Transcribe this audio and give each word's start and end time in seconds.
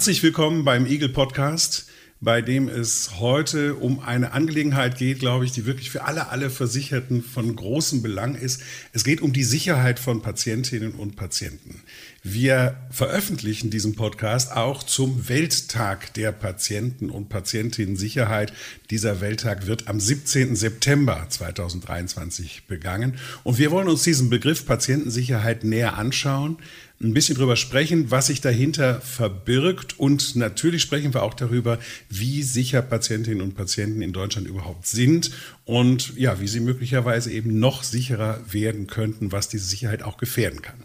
Herzlich 0.00 0.22
willkommen 0.22 0.64
beim 0.64 0.86
Eagle 0.86 1.10
Podcast, 1.10 1.90
bei 2.22 2.40
dem 2.40 2.70
es 2.70 3.20
heute 3.20 3.74
um 3.74 4.00
eine 4.00 4.32
Angelegenheit 4.32 4.96
geht, 4.96 5.18
glaube 5.18 5.44
ich, 5.44 5.52
die 5.52 5.66
wirklich 5.66 5.90
für 5.90 6.04
alle, 6.04 6.28
alle 6.30 6.48
Versicherten 6.48 7.22
von 7.22 7.54
großem 7.54 8.00
Belang 8.00 8.34
ist. 8.34 8.62
Es 8.94 9.04
geht 9.04 9.20
um 9.20 9.34
die 9.34 9.44
Sicherheit 9.44 9.98
von 9.98 10.22
Patientinnen 10.22 10.92
und 10.92 11.16
Patienten. 11.16 11.82
Wir 12.22 12.78
veröffentlichen 12.90 13.68
diesen 13.68 13.94
Podcast 13.94 14.52
auch 14.52 14.82
zum 14.82 15.28
Welttag 15.28 16.14
der 16.14 16.32
Patienten 16.32 17.10
und 17.10 17.28
Patientinnen 17.28 17.96
Sicherheit. 17.96 18.54
Dieser 18.88 19.20
Welttag 19.20 19.66
wird 19.66 19.86
am 19.86 20.00
17. 20.00 20.56
September 20.56 21.26
2023 21.28 22.62
begangen. 22.66 23.18
Und 23.44 23.58
wir 23.58 23.70
wollen 23.70 23.88
uns 23.88 24.02
diesen 24.02 24.30
Begriff 24.30 24.64
Patientensicherheit 24.64 25.62
näher 25.62 25.98
anschauen 25.98 26.56
ein 27.02 27.14
bisschen 27.14 27.36
drüber 27.36 27.56
sprechen, 27.56 28.10
was 28.10 28.26
sich 28.26 28.42
dahinter 28.42 29.00
verbirgt. 29.00 29.98
Und 29.98 30.36
natürlich 30.36 30.82
sprechen 30.82 31.14
wir 31.14 31.22
auch 31.22 31.32
darüber, 31.32 31.78
wie 32.10 32.42
sicher 32.42 32.82
Patientinnen 32.82 33.40
und 33.40 33.54
Patienten 33.54 34.02
in 34.02 34.12
Deutschland 34.12 34.46
überhaupt 34.46 34.86
sind 34.86 35.30
und 35.64 36.14
ja, 36.16 36.40
wie 36.40 36.48
sie 36.48 36.60
möglicherweise 36.60 37.32
eben 37.32 37.58
noch 37.58 37.84
sicherer 37.84 38.40
werden 38.50 38.86
könnten, 38.86 39.32
was 39.32 39.48
diese 39.48 39.64
Sicherheit 39.64 40.02
auch 40.02 40.18
gefährden 40.18 40.60
kann. 40.60 40.76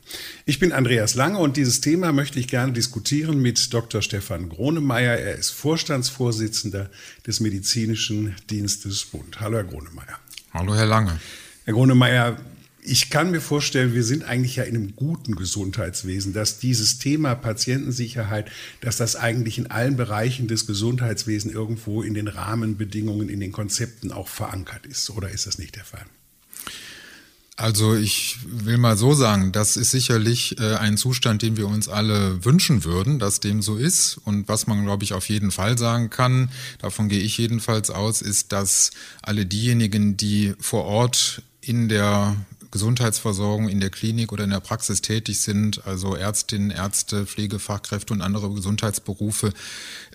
Ich 0.45 0.57
bin 0.57 0.71
Andreas 0.71 1.15
Lange 1.15 1.37
und 1.37 1.57
dieses 1.57 1.81
Thema 1.81 2.13
möchte 2.13 2.39
ich 2.39 2.47
gerne 2.47 2.71
diskutieren 2.71 3.41
mit 3.41 3.73
Dr. 3.73 4.01
Stefan 4.01 4.47
Gronemeyer. 4.47 5.17
Er 5.17 5.35
ist 5.35 5.49
Vorstandsvorsitzender 5.49 6.89
des 7.27 7.41
Medizinischen 7.41 8.35
Dienstes 8.49 9.03
Bund. 9.03 9.41
Hallo, 9.41 9.57
Herr 9.57 9.65
Gronemeyer. 9.65 10.19
Hallo, 10.53 10.75
Herr 10.75 10.85
Lange. 10.85 11.19
Herr 11.65 11.73
Gronemeyer, 11.73 12.37
ich 12.85 13.09
kann 13.09 13.31
mir 13.31 13.41
vorstellen, 13.41 13.93
wir 13.93 14.03
sind 14.03 14.23
eigentlich 14.23 14.57
ja 14.57 14.63
in 14.63 14.75
einem 14.75 14.95
guten 14.95 15.35
Gesundheitswesen, 15.35 16.33
dass 16.33 16.59
dieses 16.59 16.99
Thema 16.99 17.35
Patientensicherheit, 17.35 18.51
dass 18.81 18.97
das 18.97 19.15
eigentlich 19.15 19.57
in 19.57 19.71
allen 19.71 19.95
Bereichen 19.97 20.47
des 20.47 20.67
Gesundheitswesens 20.67 21.53
irgendwo 21.53 22.03
in 22.03 22.13
den 22.13 22.27
Rahmenbedingungen, 22.27 23.29
in 23.29 23.39
den 23.39 23.51
Konzepten 23.51 24.11
auch 24.11 24.27
verankert 24.27 24.85
ist. 24.85 25.09
Oder 25.09 25.29
ist 25.29 25.47
das 25.47 25.57
nicht 25.57 25.75
der 25.75 25.85
Fall? 25.85 26.05
Also 27.57 27.95
ich 27.95 28.37
will 28.43 28.77
mal 28.77 28.97
so 28.97 29.13
sagen, 29.13 29.53
das 29.53 29.77
ist 29.77 29.91
sicherlich 29.91 30.59
äh, 30.59 30.75
ein 30.75 30.97
Zustand, 30.97 31.41
den 31.41 31.55
wir 31.55 31.67
uns 31.67 31.87
alle 31.87 32.43
wünschen 32.43 32.83
würden, 32.83 33.17
dass 33.17 33.39
dem 33.39 33.61
so 33.61 33.77
ist. 33.77 34.19
Und 34.25 34.49
was 34.49 34.67
man, 34.67 34.83
glaube 34.83 35.05
ich, 35.05 35.13
auf 35.13 35.29
jeden 35.29 35.51
Fall 35.51 35.77
sagen 35.77 36.09
kann, 36.09 36.51
davon 36.79 37.07
gehe 37.07 37.21
ich 37.21 37.37
jedenfalls 37.37 37.89
aus, 37.89 38.21
ist, 38.21 38.51
dass 38.51 38.91
alle 39.21 39.45
diejenigen, 39.45 40.17
die 40.17 40.53
vor 40.59 40.83
Ort 40.83 41.43
in 41.61 41.87
der 41.87 42.35
Gesundheitsversorgung 42.75 43.69
in 43.69 43.79
der 43.79 43.89
Klinik 43.89 44.33
oder 44.33 44.43
in 44.43 44.49
der 44.49 44.59
Praxis 44.59 44.99
tätig 44.99 45.39
sind, 45.39 45.87
also 45.87 46.13
Ärztinnen, 46.13 46.71
Ärzte, 46.71 47.25
Pflegefachkräfte 47.25 48.11
und 48.11 48.21
andere 48.21 48.53
Gesundheitsberufe, 48.53 49.53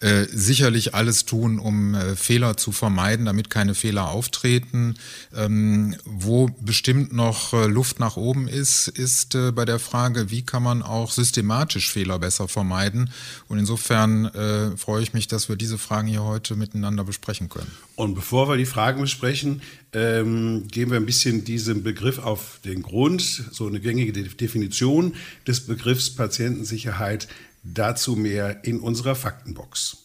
äh, 0.03 0.25
sicherlich 0.31 0.95
alles 0.95 1.25
tun, 1.25 1.59
um 1.59 1.95
äh, 1.95 2.17
Fehler 2.17 2.59
zu 2.59 2.71
vermeiden, 2.71 3.25
damit 3.25 3.49
keine 3.49 3.75
Fehler 3.75 4.11
auftreten. 4.11 4.97
Ähm, 5.35 5.97
wo 6.05 6.51
bestimmt 6.61 7.15
noch 7.15 7.55
äh, 7.55 7.65
Luft 7.65 7.99
nach 7.99 8.19
oben 8.19 8.47
ist, 8.47 8.89
ist 8.89 9.35
äh, 9.35 9.53
bei 9.53 9.65
der 9.65 9.79
Frage, 9.79 10.31
wie 10.31 10.43
kann 10.43 10.63
man 10.63 10.83
auch 10.83 11.13
systematisch 11.13 11.91
Fehler 11.91 12.19
besser 12.19 12.47
vermeiden. 12.47 13.09
Und 13.49 13.59
insofern 13.59 14.27
äh, 14.27 14.77
freue 14.77 15.03
ich 15.03 15.15
mich, 15.15 15.29
dass 15.29 15.49
wir 15.49 15.57
diese 15.57 15.79
Fragen 15.79 16.09
hier 16.09 16.25
heute 16.25 16.57
miteinander 16.57 17.05
besprechen 17.05 17.49
können. 17.49 17.73
Und 17.97 18.15
bevor 18.15 18.51
wir 18.51 18.59
die 18.59 18.67
Fragen 18.67 19.01
besprechen, 19.01 19.63
ähm, 19.93 20.69
geben 20.69 20.93
wir 20.93 20.99
ein 20.99 21.07
bisschen 21.07 21.45
diesem 21.45 21.83
Begriff 21.83 22.19
auf 22.19 22.61
den 22.65 22.83
Grund, 22.83 23.23
so 23.23 23.67
eine 23.67 23.81
gängige 23.81 24.13
Definition 24.13 25.15
des 25.47 25.67
Begriffs 25.67 26.15
Patientensicherheit. 26.15 27.29
Dazu 27.63 28.17
mehr 28.17 28.65
in 28.65 28.81
unserer 28.81 29.15
Faktenbox. 29.15 29.99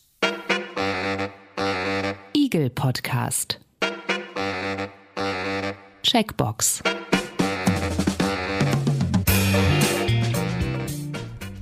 Eagle 2.34 2.70
Podcast. 2.70 3.60
Checkbox. 6.04 6.84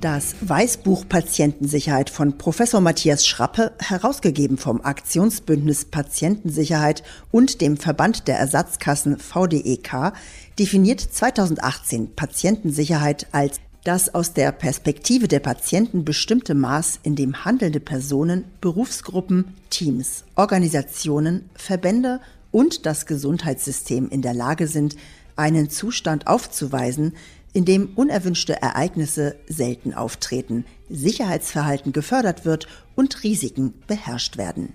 Das 0.04 0.36
Weißbuch 0.42 1.08
Patientensicherheit 1.08 2.10
von 2.10 2.36
Professor 2.36 2.82
Matthias 2.82 3.26
Schrappe, 3.26 3.72
herausgegeben 3.78 4.58
vom 4.58 4.82
Aktionsbündnis 4.82 5.86
Patientensicherheit 5.86 7.02
und 7.30 7.62
dem 7.62 7.78
Verband 7.78 8.28
der 8.28 8.36
Ersatzkassen 8.38 9.18
VDEK, 9.18 10.12
definiert 10.58 11.00
2018 11.00 12.14
Patientensicherheit 12.14 13.28
als 13.32 13.60
das 13.84 14.14
aus 14.14 14.34
der 14.34 14.52
Perspektive 14.52 15.26
der 15.26 15.40
Patienten 15.40 16.04
bestimmte 16.04 16.54
Maß, 16.54 17.00
in 17.02 17.16
dem 17.16 17.46
handelnde 17.46 17.80
Personen, 17.80 18.44
Berufsgruppen, 18.60 19.54
Teams, 19.70 20.24
Organisationen, 20.34 21.48
Verbände 21.54 22.20
und 22.52 22.84
das 22.84 23.06
Gesundheitssystem 23.06 24.10
in 24.10 24.20
der 24.20 24.34
Lage 24.34 24.68
sind, 24.68 24.96
einen 25.36 25.70
Zustand 25.70 26.26
aufzuweisen, 26.26 27.14
in 27.54 27.64
dem 27.64 27.90
unerwünschte 27.94 28.60
Ereignisse 28.60 29.36
selten 29.48 29.94
auftreten, 29.94 30.66
Sicherheitsverhalten 30.90 31.92
gefördert 31.92 32.44
wird 32.44 32.66
und 32.94 33.24
Risiken 33.24 33.72
beherrscht 33.86 34.36
werden. 34.36 34.74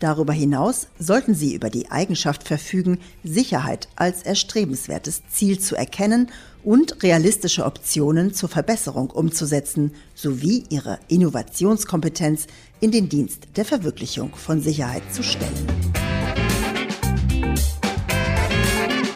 Darüber 0.00 0.32
hinaus 0.32 0.86
sollten 0.98 1.34
Sie 1.34 1.54
über 1.54 1.70
die 1.70 1.90
Eigenschaft 1.90 2.46
verfügen, 2.46 2.98
Sicherheit 3.24 3.88
als 3.96 4.22
erstrebenswertes 4.22 5.22
Ziel 5.28 5.58
zu 5.58 5.74
erkennen 5.74 6.30
und 6.62 7.02
realistische 7.02 7.64
Optionen 7.64 8.32
zur 8.32 8.48
Verbesserung 8.48 9.10
umzusetzen, 9.10 9.92
sowie 10.14 10.64
Ihre 10.70 11.00
Innovationskompetenz 11.08 12.46
in 12.80 12.92
den 12.92 13.08
Dienst 13.08 13.48
der 13.56 13.64
Verwirklichung 13.64 14.34
von 14.36 14.60
Sicherheit 14.60 15.02
zu 15.12 15.22
stellen. 15.24 15.66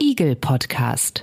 Eagle 0.01 0.35
Podcast. 0.35 1.23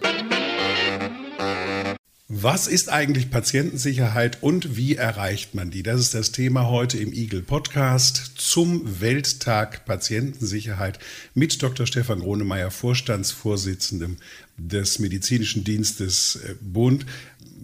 Was 2.31 2.67
ist 2.67 2.89
eigentlich 2.89 3.31
Patientensicherheit 3.31 4.43
und 4.43 4.77
wie 4.77 4.95
erreicht 4.95 5.55
man 5.55 5.71
die? 5.71 5.81
Das 5.81 5.99
ist 5.99 6.13
das 6.13 6.31
Thema 6.31 6.67
heute 6.67 6.99
im 6.99 7.11
Eagle 7.11 7.41
Podcast 7.41 8.33
zum 8.35 9.01
Welttag 9.01 9.83
Patientensicherheit 9.85 10.99
mit 11.33 11.59
Dr. 11.63 11.87
Stefan 11.87 12.19
Gronemeyer, 12.19 12.69
Vorstandsvorsitzendem 12.69 14.17
des 14.57 14.99
Medizinischen 14.99 15.63
Dienstes 15.63 16.35
äh, 16.35 16.53
Bund. 16.61 17.07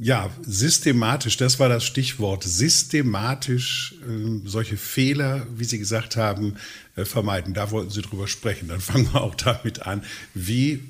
Ja, 0.01 0.31
systematisch, 0.41 1.37
das 1.37 1.59
war 1.59 1.69
das 1.69 1.85
Stichwort, 1.85 2.43
systematisch 2.43 3.93
äh, 4.01 4.39
solche 4.45 4.77
Fehler, 4.77 5.45
wie 5.55 5.65
Sie 5.65 5.77
gesagt 5.77 6.15
haben, 6.15 6.55
äh, 6.95 7.05
vermeiden. 7.05 7.53
Da 7.53 7.69
wollten 7.69 7.91
Sie 7.91 8.01
drüber 8.01 8.27
sprechen. 8.27 8.69
Dann 8.69 8.81
fangen 8.81 9.13
wir 9.13 9.21
auch 9.21 9.35
damit 9.35 9.83
an. 9.83 10.03
Wie 10.33 10.81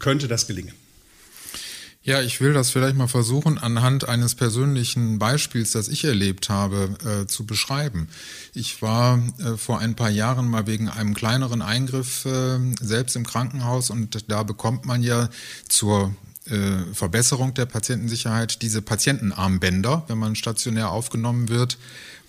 könnte 0.00 0.28
das 0.28 0.46
gelingen? 0.46 0.74
Ja, 2.04 2.20
ich 2.20 2.40
will 2.40 2.52
das 2.52 2.70
vielleicht 2.70 2.96
mal 2.96 3.06
versuchen, 3.06 3.58
anhand 3.58 4.08
eines 4.08 4.34
persönlichen 4.34 5.20
Beispiels, 5.20 5.70
das 5.70 5.86
ich 5.86 6.02
erlebt 6.04 6.48
habe, 6.48 6.96
äh, 7.04 7.26
zu 7.28 7.46
beschreiben. 7.46 8.08
Ich 8.54 8.82
war 8.82 9.22
äh, 9.38 9.56
vor 9.56 9.78
ein 9.78 9.94
paar 9.94 10.10
Jahren 10.10 10.48
mal 10.48 10.66
wegen 10.66 10.88
einem 10.88 11.14
kleineren 11.14 11.62
Eingriff 11.62 12.24
äh, 12.24 12.58
selbst 12.80 13.14
im 13.14 13.24
Krankenhaus 13.24 13.90
und 13.90 14.28
da 14.28 14.42
bekommt 14.42 14.84
man 14.84 15.04
ja 15.04 15.28
zur 15.68 16.12
äh, 16.50 16.92
Verbesserung 16.92 17.54
der 17.54 17.66
Patientensicherheit 17.66 18.62
diese 18.62 18.82
Patientenarmbänder, 18.82 20.04
wenn 20.08 20.18
man 20.18 20.34
stationär 20.36 20.90
aufgenommen 20.90 21.48
wird 21.48 21.78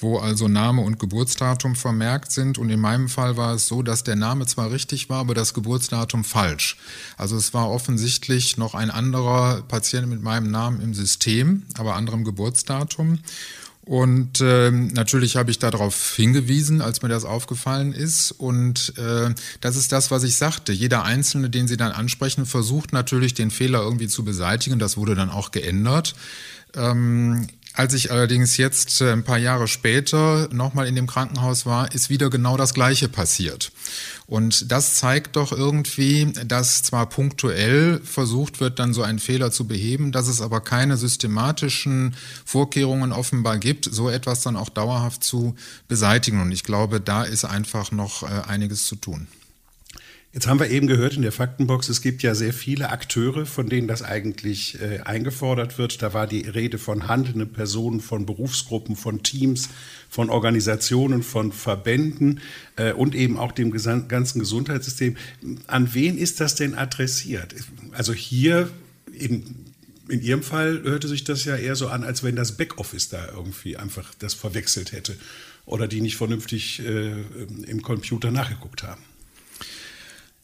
wo 0.03 0.19
also 0.19 0.47
Name 0.47 0.81
und 0.81 0.99
Geburtsdatum 0.99 1.75
vermerkt 1.75 2.31
sind. 2.31 2.59
Und 2.59 2.69
in 2.69 2.79
meinem 2.79 3.09
Fall 3.09 3.37
war 3.37 3.55
es 3.55 3.67
so, 3.67 3.81
dass 3.81 4.03
der 4.03 4.15
Name 4.15 4.45
zwar 4.45 4.69
richtig 4.69 5.09
war, 5.09 5.19
aber 5.19 5.33
das 5.33 5.55
Geburtsdatum 5.55 6.23
falsch. 6.23 6.77
Also 7.17 7.35
es 7.37 7.53
war 7.55 7.71
offensichtlich 7.71 8.57
noch 8.57 8.75
ein 8.75 8.91
anderer 8.91 9.63
Patient 9.63 10.07
mit 10.07 10.21
meinem 10.21 10.51
Namen 10.51 10.81
im 10.81 10.93
System, 10.93 11.63
aber 11.77 11.95
anderem 11.95 12.23
Geburtsdatum. 12.23 13.19
Und 13.85 14.39
äh, 14.39 14.71
natürlich 14.71 15.35
habe 15.35 15.51
ich 15.51 15.59
darauf 15.59 16.15
hingewiesen, 16.15 16.81
als 16.81 17.01
mir 17.01 17.09
das 17.09 17.25
aufgefallen 17.25 17.91
ist. 17.91 18.31
Und 18.31 18.97
äh, 18.97 19.33
das 19.59 19.75
ist 19.75 19.91
das, 19.91 20.09
was 20.09 20.23
ich 20.23 20.35
sagte. 20.35 20.71
Jeder 20.71 21.03
Einzelne, 21.03 21.49
den 21.49 21.67
Sie 21.67 21.75
dann 21.75 21.91
ansprechen, 21.91 22.45
versucht 22.45 22.93
natürlich 22.93 23.33
den 23.33 23.51
Fehler 23.51 23.81
irgendwie 23.81 24.07
zu 24.07 24.23
beseitigen. 24.23 24.79
Das 24.79 24.95
wurde 24.95 25.15
dann 25.15 25.29
auch 25.29 25.51
geändert. 25.51 26.15
Ähm, 26.75 27.47
Als 27.75 27.95
ich 27.95 28.11
allerdings 28.11 28.57
jetzt 28.57 29.01
äh, 29.01 29.11
ein 29.11 29.23
paar 29.23 29.39
Jahre 29.39 29.67
später 29.67 30.47
nochmal 30.51 30.87
in 30.87 30.95
dem 30.95 31.07
Krankenhaus 31.07 31.65
war, 31.65 31.91
ist 31.91 32.09
wieder 32.09 32.29
genau 32.29 32.55
das 32.55 32.75
Gleiche 32.75 33.09
passiert. 33.09 33.71
Und 34.27 34.71
das 34.71 34.95
zeigt 34.95 35.35
doch 35.35 35.51
irgendwie, 35.51 36.31
dass 36.45 36.83
zwar 36.83 37.09
punktuell 37.09 37.99
versucht 38.03 38.59
wird, 38.59 38.77
dann 38.77 38.93
so 38.93 39.01
einen 39.01 39.17
Fehler 39.17 39.51
zu 39.51 39.65
beheben, 39.65 40.11
dass 40.11 40.27
es 40.27 40.39
aber 40.39 40.61
keine 40.61 40.97
systematischen 40.97 42.15
Vorkehrungen 42.45 43.11
offenbar 43.11 43.57
gibt, 43.57 43.89
so 43.91 44.07
etwas 44.07 44.41
dann 44.41 44.55
auch 44.55 44.69
dauerhaft 44.69 45.23
zu 45.23 45.55
beseitigen. 45.87 46.41
Und 46.41 46.51
ich 46.51 46.63
glaube, 46.63 47.01
da 47.01 47.23
ist 47.23 47.43
einfach 47.43 47.91
noch 47.91 48.21
äh, 48.21 48.27
einiges 48.47 48.85
zu 48.85 48.95
tun. 48.95 49.27
Jetzt 50.33 50.47
haben 50.47 50.59
wir 50.59 50.71
eben 50.71 50.87
gehört 50.87 51.15
in 51.15 51.21
der 51.21 51.31
Faktenbox, 51.31 51.89
es 51.89 52.01
gibt 52.01 52.23
ja 52.23 52.33
sehr 52.33 52.53
viele 52.53 52.89
Akteure, 52.89 53.45
von 53.45 53.69
denen 53.69 53.87
das 53.87 54.01
eigentlich 54.01 54.81
äh, 54.81 55.01
eingefordert 55.01 55.77
wird. 55.77 56.01
Da 56.01 56.15
war 56.15 56.25
die 56.25 56.41
Rede 56.41 56.79
von 56.79 57.07
handelnden 57.07 57.53
Personen, 57.53 58.01
von 58.01 58.25
Berufsgruppen, 58.25 58.95
von 58.95 59.21
Teams, 59.21 59.69
von 60.09 60.31
Organisationen, 60.31 61.21
von 61.21 61.51
Verbänden 61.51 62.41
äh, 62.77 62.93
und 62.93 63.13
eben 63.13 63.37
auch 63.37 63.51
dem 63.51 63.69
ganzen 63.69 64.39
Gesundheitssystem. 64.39 65.17
An 65.67 65.93
wen 65.93 66.17
ist 66.17 66.39
das 66.39 66.55
denn 66.55 66.73
adressiert? 66.73 67.53
Also 67.91 68.11
hier 68.11 68.71
in, 69.11 69.67
in 70.09 70.19
Ihrem 70.19 70.41
Fall 70.41 70.81
hörte 70.81 71.07
sich 71.07 71.23
das 71.23 71.45
ja 71.45 71.57
eher 71.57 71.75
so 71.75 71.89
an, 71.89 72.03
als 72.03 72.23
wenn 72.23 72.35
das 72.35 72.57
Backoffice 72.57 73.07
da 73.07 73.23
irgendwie 73.35 73.77
einfach 73.77 74.11
das 74.17 74.33
verwechselt 74.33 74.93
hätte 74.93 75.15
oder 75.67 75.87
die 75.87 76.01
nicht 76.01 76.17
vernünftig 76.17 76.79
äh, 76.79 77.11
im 77.67 77.83
Computer 77.83 78.31
nachgeguckt 78.31 78.81
haben. 78.81 79.03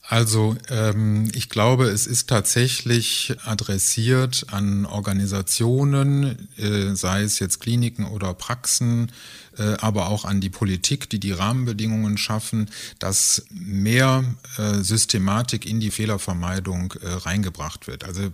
Also 0.10 0.56
ähm, 0.70 1.30
ich 1.36 1.50
glaube, 1.50 1.86
es 1.86 2.08
ist 2.08 2.28
tatsächlich 2.28 3.36
adressiert 3.46 4.48
an 4.50 4.88
Organisationen, 4.88 6.50
äh, 6.58 6.96
sei 6.96 7.22
es 7.22 7.38
jetzt 7.38 7.60
Kliniken 7.60 8.06
oder 8.06 8.34
Praxen, 8.34 9.12
äh, 9.60 9.76
aber 9.80 10.08
auch 10.08 10.26
an 10.26 10.42
die 10.42 10.50
Politik, 10.50 11.12
die 11.12 11.20
die 11.20 11.32
Rahmenbedingungen 11.32 12.18
schaffen, 12.18 12.72
dass 12.98 13.46
mehr 13.52 14.24
äh, 14.58 14.82
Systematik 14.82 15.68
in 15.68 15.80
die 15.80 15.92
Fehlervermeidung 15.92 16.96
äh, 17.04 17.08
reingebracht 17.08 17.86
wird. 17.86 18.04
Also 18.04 18.32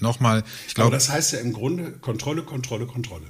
nochmal, 0.00 0.44
ich 0.66 0.74
glaube. 0.74 0.86
Aber 0.86 0.96
das 0.96 1.10
heißt 1.10 1.34
ja 1.34 1.40
im 1.40 1.52
Grunde 1.52 1.92
Kontrolle, 1.92 2.42
Kontrolle, 2.42 2.86
Kontrolle. 2.86 3.26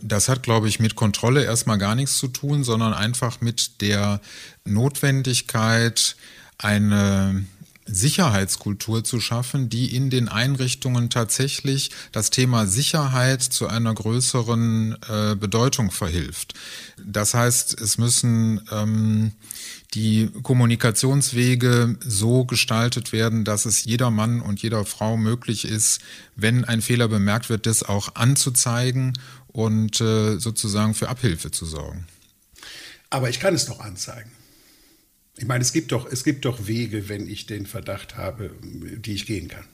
Das 0.00 0.28
hat, 0.28 0.44
glaube 0.44 0.68
ich, 0.68 0.78
mit 0.78 0.94
Kontrolle 0.94 1.44
erstmal 1.44 1.78
gar 1.78 1.94
nichts 1.94 2.18
zu 2.18 2.28
tun, 2.28 2.62
sondern 2.62 2.94
einfach 2.94 3.40
mit 3.40 3.80
der 3.80 4.20
Notwendigkeit, 4.64 6.16
eine 6.56 7.44
Sicherheitskultur 7.90 9.02
zu 9.02 9.20
schaffen, 9.20 9.68
die 9.68 9.94
in 9.94 10.10
den 10.10 10.28
Einrichtungen 10.28 11.10
tatsächlich 11.10 11.90
das 12.12 12.30
Thema 12.30 12.66
Sicherheit 12.66 13.42
zu 13.42 13.66
einer 13.66 13.94
größeren 13.94 14.96
äh, 15.08 15.34
Bedeutung 15.34 15.90
verhilft. 15.90 16.54
Das 17.02 17.34
heißt, 17.34 17.80
es 17.80 17.98
müssen 17.98 18.60
ähm, 18.70 19.32
die 19.94 20.30
Kommunikationswege 20.42 21.96
so 22.00 22.44
gestaltet 22.44 23.12
werden, 23.12 23.44
dass 23.44 23.64
es 23.64 23.84
jeder 23.84 24.10
Mann 24.10 24.40
und 24.40 24.60
jeder 24.62 24.84
Frau 24.84 25.16
möglich 25.16 25.64
ist, 25.64 26.00
wenn 26.36 26.64
ein 26.64 26.82
Fehler 26.82 27.08
bemerkt 27.08 27.48
wird, 27.48 27.66
das 27.66 27.82
auch 27.82 28.14
anzuzeigen 28.14 29.18
und 29.48 30.00
äh, 30.00 30.38
sozusagen 30.38 30.94
für 30.94 31.08
Abhilfe 31.08 31.50
zu 31.50 31.64
sorgen. 31.64 32.06
Aber 33.10 33.30
ich 33.30 33.40
kann 33.40 33.54
es 33.54 33.66
doch 33.66 33.80
anzeigen. 33.80 34.30
Ich 35.38 35.46
meine, 35.46 35.62
es 35.62 35.72
gibt 35.72 35.92
doch, 35.92 36.10
es 36.10 36.24
gibt 36.24 36.44
doch 36.44 36.66
Wege, 36.66 37.08
wenn 37.08 37.28
ich 37.28 37.46
den 37.46 37.66
Verdacht 37.66 38.16
habe, 38.16 38.50
die 38.62 39.14
ich 39.14 39.24
gehen 39.24 39.48
kann. 39.48 39.64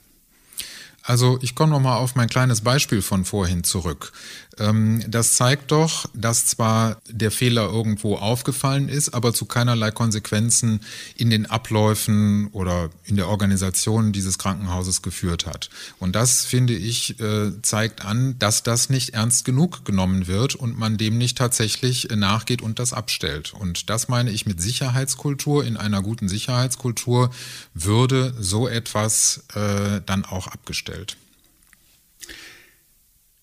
Also 1.07 1.37
ich 1.41 1.53
komme 1.53 1.71
nochmal 1.71 1.97
auf 1.97 2.15
mein 2.15 2.29
kleines 2.29 2.61
Beispiel 2.61 3.03
von 3.03 3.25
vorhin 3.25 3.63
zurück. 3.63 4.11
Ähm, 4.57 5.03
das 5.07 5.33
zeigt 5.33 5.71
doch, 5.71 6.07
dass 6.15 6.47
zwar 6.47 6.97
der 7.07 7.29
Fehler 7.29 7.65
irgendwo 7.65 8.15
aufgefallen 8.15 8.89
ist, 8.89 9.13
aber 9.13 9.31
zu 9.31 9.45
keinerlei 9.45 9.91
Konsequenzen 9.91 10.81
in 11.15 11.29
den 11.29 11.45
Abläufen 11.45 12.47
oder 12.53 12.89
in 13.03 13.17
der 13.17 13.27
Organisation 13.27 14.13
dieses 14.13 14.39
Krankenhauses 14.39 15.03
geführt 15.03 15.45
hat. 15.45 15.69
Und 15.99 16.15
das, 16.15 16.43
finde 16.43 16.73
ich, 16.73 17.19
äh, 17.19 17.51
zeigt 17.61 18.03
an, 18.03 18.39
dass 18.39 18.63
das 18.63 18.89
nicht 18.89 19.11
ernst 19.11 19.45
genug 19.45 19.85
genommen 19.85 20.25
wird 20.25 20.55
und 20.55 20.77
man 20.77 20.97
dem 20.97 21.19
nicht 21.19 21.37
tatsächlich 21.37 22.09
nachgeht 22.15 22.63
und 22.63 22.79
das 22.79 22.93
abstellt. 22.93 23.53
Und 23.53 23.91
das 23.91 24.07
meine 24.07 24.31
ich 24.31 24.47
mit 24.47 24.59
Sicherheitskultur. 24.59 25.65
In 25.65 25.77
einer 25.77 26.01
guten 26.01 26.29
Sicherheitskultur 26.29 27.29
würde 27.75 28.33
so 28.39 28.67
etwas 28.67 29.43
äh, 29.53 30.01
dann 30.05 30.25
auch 30.25 30.47
abgestellt. 30.47 30.94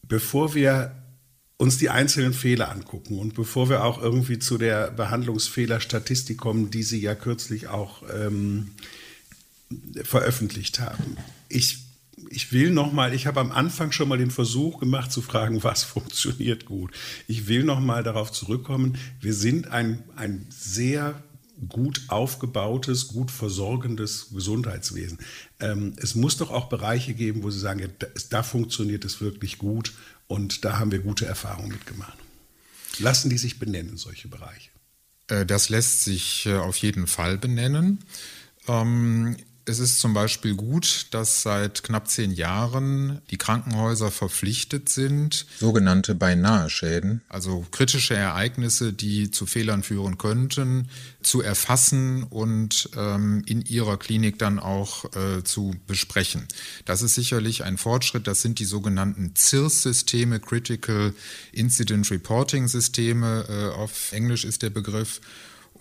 Bevor 0.02 0.54
wir 0.54 0.94
uns 1.62 1.78
die 1.78 1.90
einzelnen 1.90 2.32
Fehler 2.32 2.72
angucken 2.72 3.20
und 3.20 3.34
bevor 3.34 3.68
wir 3.70 3.84
auch 3.84 4.02
irgendwie 4.02 4.40
zu 4.40 4.58
der 4.58 4.90
Behandlungsfehlerstatistik 4.90 6.36
kommen, 6.36 6.72
die 6.72 6.82
Sie 6.82 7.00
ja 7.00 7.14
kürzlich 7.14 7.68
auch 7.68 8.02
ähm, 8.12 8.72
veröffentlicht 10.02 10.80
haben. 10.80 11.16
Ich, 11.48 11.78
ich 12.30 12.52
will 12.52 12.70
nochmal, 12.70 13.14
ich 13.14 13.28
habe 13.28 13.38
am 13.38 13.52
Anfang 13.52 13.92
schon 13.92 14.08
mal 14.08 14.18
den 14.18 14.32
Versuch 14.32 14.80
gemacht 14.80 15.12
zu 15.12 15.22
fragen, 15.22 15.62
was 15.62 15.84
funktioniert 15.84 16.66
gut. 16.66 16.90
Ich 17.28 17.46
will 17.46 17.62
nochmal 17.62 18.02
darauf 18.02 18.32
zurückkommen, 18.32 18.98
wir 19.20 19.34
sind 19.34 19.68
ein, 19.68 20.02
ein 20.16 20.46
sehr 20.50 21.22
gut 21.68 22.02
aufgebautes, 22.08 23.08
gut 23.08 23.30
versorgendes 23.30 24.28
Gesundheitswesen. 24.32 25.18
Ähm, 25.60 25.94
es 25.96 26.14
muss 26.14 26.36
doch 26.36 26.50
auch 26.50 26.68
Bereiche 26.68 27.14
geben, 27.14 27.42
wo 27.42 27.50
Sie 27.50 27.60
sagen, 27.60 27.92
da, 27.98 28.06
da 28.30 28.42
funktioniert 28.42 29.04
es 29.04 29.20
wirklich 29.20 29.58
gut 29.58 29.92
und 30.26 30.64
da 30.64 30.78
haben 30.78 30.90
wir 30.90 31.00
gute 31.00 31.26
Erfahrungen 31.26 31.70
mitgemacht. 31.70 32.18
Lassen 32.98 33.30
die 33.30 33.38
sich 33.38 33.58
benennen, 33.58 33.96
solche 33.96 34.28
Bereiche? 34.28 34.70
Äh, 35.28 35.46
das 35.46 35.68
lässt 35.68 36.02
sich 36.04 36.46
äh, 36.46 36.56
auf 36.56 36.76
jeden 36.76 37.06
Fall 37.06 37.38
benennen. 37.38 38.04
Ähm, 38.68 39.36
es 39.64 39.78
ist 39.78 40.00
zum 40.00 40.12
Beispiel 40.12 40.54
gut, 40.54 41.06
dass 41.12 41.42
seit 41.42 41.84
knapp 41.84 42.08
zehn 42.08 42.32
Jahren 42.32 43.20
die 43.30 43.38
Krankenhäuser 43.38 44.10
verpflichtet 44.10 44.88
sind, 44.88 45.46
sogenannte 45.58 46.14
Beinahe-Schäden, 46.14 47.22
also 47.28 47.64
kritische 47.70 48.14
Ereignisse, 48.14 48.92
die 48.92 49.30
zu 49.30 49.46
Fehlern 49.46 49.82
führen 49.82 50.18
könnten, 50.18 50.88
zu 51.22 51.42
erfassen 51.42 52.24
und 52.24 52.90
ähm, 52.96 53.44
in 53.46 53.62
ihrer 53.62 53.98
Klinik 53.98 54.38
dann 54.38 54.58
auch 54.58 55.04
äh, 55.14 55.44
zu 55.44 55.74
besprechen. 55.86 56.46
Das 56.84 57.02
ist 57.02 57.14
sicherlich 57.14 57.62
ein 57.62 57.78
Fortschritt. 57.78 58.26
Das 58.26 58.42
sind 58.42 58.58
die 58.58 58.64
sogenannten 58.64 59.34
CIRS-Systeme, 59.36 60.40
Critical 60.40 61.14
Incident 61.52 62.10
Reporting 62.10 62.66
Systeme. 62.66 63.44
Äh, 63.48 63.78
auf 63.78 64.12
Englisch 64.12 64.44
ist 64.44 64.62
der 64.62 64.70
Begriff. 64.70 65.20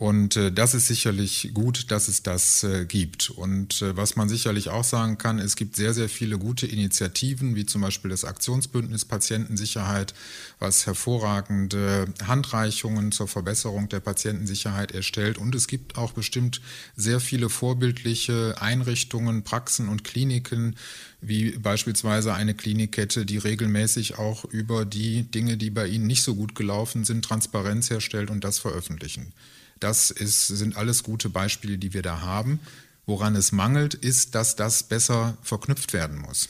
Und 0.01 0.35
äh, 0.35 0.51
das 0.51 0.73
ist 0.73 0.87
sicherlich 0.87 1.51
gut, 1.53 1.91
dass 1.91 2.07
es 2.07 2.23
das 2.23 2.63
äh, 2.63 2.85
gibt. 2.85 3.29
Und 3.29 3.83
äh, 3.83 3.95
was 3.95 4.15
man 4.15 4.29
sicherlich 4.29 4.69
auch 4.69 4.83
sagen 4.83 5.19
kann, 5.19 5.37
es 5.37 5.55
gibt 5.55 5.75
sehr, 5.75 5.93
sehr 5.93 6.09
viele 6.09 6.39
gute 6.39 6.65
Initiativen, 6.65 7.55
wie 7.55 7.67
zum 7.67 7.83
Beispiel 7.83 8.09
das 8.09 8.25
Aktionsbündnis 8.25 9.05
Patientensicherheit, 9.05 10.15
was 10.57 10.87
hervorragende 10.87 12.07
Handreichungen 12.25 13.11
zur 13.11 13.27
Verbesserung 13.27 13.89
der 13.89 13.99
Patientensicherheit 13.99 14.91
erstellt. 14.91 15.37
Und 15.37 15.53
es 15.53 15.67
gibt 15.67 15.99
auch 15.99 16.13
bestimmt 16.13 16.61
sehr 16.95 17.19
viele 17.19 17.49
vorbildliche 17.49 18.55
Einrichtungen, 18.59 19.43
Praxen 19.43 19.87
und 19.87 20.03
Kliniken, 20.03 20.77
wie 21.21 21.51
beispielsweise 21.59 22.33
eine 22.33 22.55
Klinikkette, 22.55 23.27
die 23.27 23.37
regelmäßig 23.37 24.17
auch 24.17 24.45
über 24.45 24.83
die 24.83 25.29
Dinge, 25.29 25.57
die 25.57 25.69
bei 25.69 25.85
ihnen 25.85 26.07
nicht 26.07 26.23
so 26.23 26.33
gut 26.33 26.55
gelaufen 26.55 27.05
sind, 27.05 27.23
Transparenz 27.23 27.91
herstellt 27.91 28.31
und 28.31 28.43
das 28.43 28.57
veröffentlichen. 28.57 29.31
Das 29.81 30.11
ist, 30.11 30.47
sind 30.47 30.77
alles 30.77 31.03
gute 31.03 31.27
Beispiele, 31.29 31.77
die 31.77 31.93
wir 31.93 32.03
da 32.03 32.21
haben. 32.21 32.59
Woran 33.05 33.35
es 33.35 33.51
mangelt, 33.51 33.95
ist, 33.95 34.35
dass 34.35 34.55
das 34.55 34.83
besser 34.83 35.37
verknüpft 35.41 35.91
werden 35.91 36.19
muss. 36.19 36.49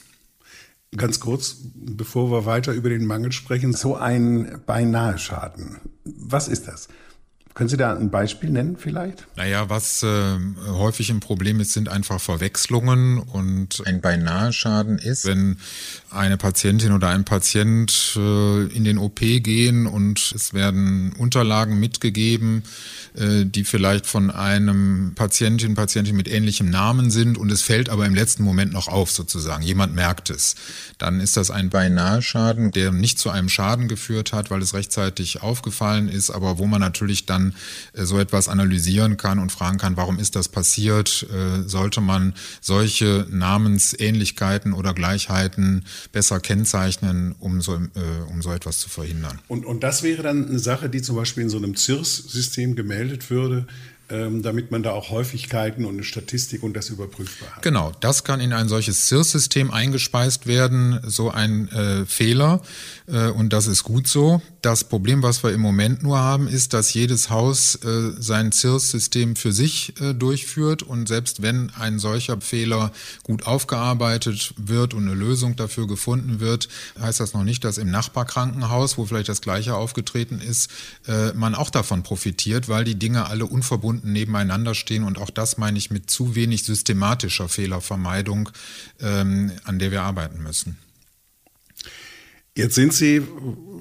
Ganz 0.95 1.21
kurz, 1.21 1.55
bevor 1.73 2.29
wir 2.29 2.45
weiter 2.45 2.73
über 2.73 2.89
den 2.89 3.05
Mangel 3.05 3.31
sprechen, 3.31 3.71
so 3.73 3.95
ein 3.95 4.61
Beinahe-Schaden. 4.65 5.77
Was 6.03 6.49
ist 6.49 6.67
das? 6.67 6.89
Können 7.53 7.67
Sie 7.69 7.75
da 7.75 7.93
ein 7.93 8.09
Beispiel 8.09 8.49
nennen 8.49 8.77
vielleicht? 8.79 9.27
Naja, 9.35 9.69
was 9.69 10.03
äh, 10.03 10.37
häufig 10.67 11.09
ein 11.09 11.19
Problem 11.19 11.59
ist, 11.59 11.73
sind 11.73 11.89
einfach 11.89 12.21
Verwechslungen 12.21 13.19
und 13.19 13.83
ein 13.85 13.99
Beinahe-Schaden 13.99 14.97
ist, 14.97 15.25
wenn 15.25 15.57
eine 16.09 16.37
Patientin 16.37 16.93
oder 16.93 17.09
ein 17.09 17.25
Patient 17.25 18.13
äh, 18.15 18.63
in 18.67 18.85
den 18.85 18.97
OP 18.97 19.19
gehen 19.19 19.85
und 19.85 20.31
es 20.33 20.53
werden 20.53 21.11
Unterlagen 21.17 21.77
mitgegeben, 21.77 22.63
äh, 23.15 23.45
die 23.45 23.65
vielleicht 23.65 24.05
von 24.05 24.31
einem 24.31 25.13
Patientin, 25.15 25.75
Patientin 25.75 26.15
mit 26.15 26.29
ähnlichem 26.29 26.69
Namen 26.69 27.11
sind 27.11 27.37
und 27.37 27.51
es 27.51 27.61
fällt 27.61 27.89
aber 27.89 28.05
im 28.05 28.15
letzten 28.15 28.43
Moment 28.43 28.71
noch 28.71 28.87
auf 28.87 29.11
sozusagen. 29.11 29.63
Jemand 29.63 29.93
merkt 29.93 30.29
es. 30.29 30.55
Dann 30.97 31.19
ist 31.19 31.35
das 31.35 31.51
ein 31.51 31.69
Beinahe-Schaden, 31.69 32.71
der 32.71 32.93
nicht 32.93 33.19
zu 33.19 33.29
einem 33.29 33.49
Schaden 33.49 33.89
geführt 33.89 34.31
hat, 34.31 34.51
weil 34.51 34.61
es 34.61 34.73
rechtzeitig 34.73 35.41
aufgefallen 35.41 36.07
ist, 36.07 36.29
aber 36.29 36.57
wo 36.57 36.65
man 36.65 36.79
natürlich 36.79 37.25
dann 37.25 37.40
dann 37.41 37.53
äh, 37.93 38.05
so 38.05 38.19
etwas 38.19 38.47
analysieren 38.47 39.17
kann 39.17 39.39
und 39.39 39.51
fragen 39.51 39.77
kann, 39.77 39.97
warum 39.97 40.19
ist 40.19 40.35
das 40.35 40.49
passiert? 40.49 41.27
Äh, 41.31 41.67
sollte 41.67 42.01
man 42.01 42.33
solche 42.61 43.27
Namensähnlichkeiten 43.29 44.73
oder 44.73 44.93
Gleichheiten 44.93 45.85
besser 46.11 46.39
kennzeichnen, 46.39 47.35
um 47.39 47.61
so, 47.61 47.79
um 48.29 48.41
so 48.41 48.51
etwas 48.51 48.79
zu 48.79 48.89
verhindern? 48.89 49.39
Und, 49.47 49.65
und 49.65 49.83
das 49.83 50.03
wäre 50.03 50.23
dann 50.23 50.47
eine 50.47 50.59
Sache, 50.59 50.89
die 50.89 51.01
zum 51.01 51.15
Beispiel 51.15 51.43
in 51.43 51.49
so 51.49 51.57
einem 51.57 51.75
CIRS-System 51.75 52.75
gemeldet 52.75 53.29
würde, 53.29 53.67
damit 54.11 54.71
man 54.71 54.83
da 54.83 54.91
auch 54.91 55.09
Häufigkeiten 55.09 55.85
und 55.85 55.95
eine 55.95 56.03
Statistik 56.03 56.63
und 56.63 56.75
das 56.75 56.89
überprüfbar 56.89 57.55
hat. 57.55 57.61
Genau, 57.61 57.91
das 57.99 58.23
kann 58.23 58.39
in 58.39 58.53
ein 58.53 58.67
solches 58.67 59.07
CIRS-System 59.07 59.71
eingespeist 59.71 60.47
werden, 60.47 60.99
so 61.05 61.29
ein 61.31 61.69
äh, 61.69 62.05
Fehler. 62.05 62.61
Äh, 63.07 63.29
und 63.29 63.53
das 63.53 63.67
ist 63.67 63.83
gut 63.83 64.07
so. 64.07 64.41
Das 64.61 64.83
Problem, 64.83 65.23
was 65.23 65.43
wir 65.43 65.51
im 65.51 65.61
Moment 65.61 66.03
nur 66.03 66.19
haben, 66.19 66.47
ist, 66.47 66.73
dass 66.73 66.93
jedes 66.93 67.29
Haus 67.29 67.75
äh, 67.75 68.11
sein 68.17 68.51
CIRS-System 68.51 69.35
für 69.35 69.51
sich 69.51 69.99
äh, 70.01 70.13
durchführt. 70.13 70.83
Und 70.83 71.07
selbst 71.07 71.41
wenn 71.41 71.71
ein 71.71 71.99
solcher 71.99 72.39
Fehler 72.41 72.91
gut 73.23 73.45
aufgearbeitet 73.47 74.53
wird 74.57 74.93
und 74.93 75.07
eine 75.07 75.15
Lösung 75.15 75.55
dafür 75.55 75.87
gefunden 75.87 76.39
wird, 76.39 76.67
heißt 76.99 77.19
das 77.19 77.33
noch 77.33 77.43
nicht, 77.43 77.63
dass 77.63 77.77
im 77.77 77.89
Nachbarkrankenhaus, 77.89 78.97
wo 78.97 79.05
vielleicht 79.05 79.29
das 79.29 79.41
Gleiche 79.41 79.75
aufgetreten 79.75 80.39
ist, 80.39 80.69
äh, 81.07 81.33
man 81.33 81.55
auch 81.55 81.69
davon 81.69 82.03
profitiert, 82.03 82.69
weil 82.69 82.83
die 82.83 82.95
Dinge 82.95 83.27
alle 83.27 83.45
unverbunden 83.45 84.00
Kunden 84.01 84.13
nebeneinander 84.13 84.75
stehen. 84.75 85.03
Und 85.03 85.17
auch 85.17 85.29
das 85.29 85.57
meine 85.57 85.77
ich 85.77 85.91
mit 85.91 86.09
zu 86.09 86.35
wenig 86.35 86.63
systematischer 86.63 87.47
Fehlervermeidung, 87.47 88.49
ähm, 88.99 89.51
an 89.63 89.79
der 89.79 89.91
wir 89.91 90.01
arbeiten 90.01 90.43
müssen. 90.43 90.77
Jetzt 92.53 92.75
sind 92.75 92.91
Sie, 92.91 93.21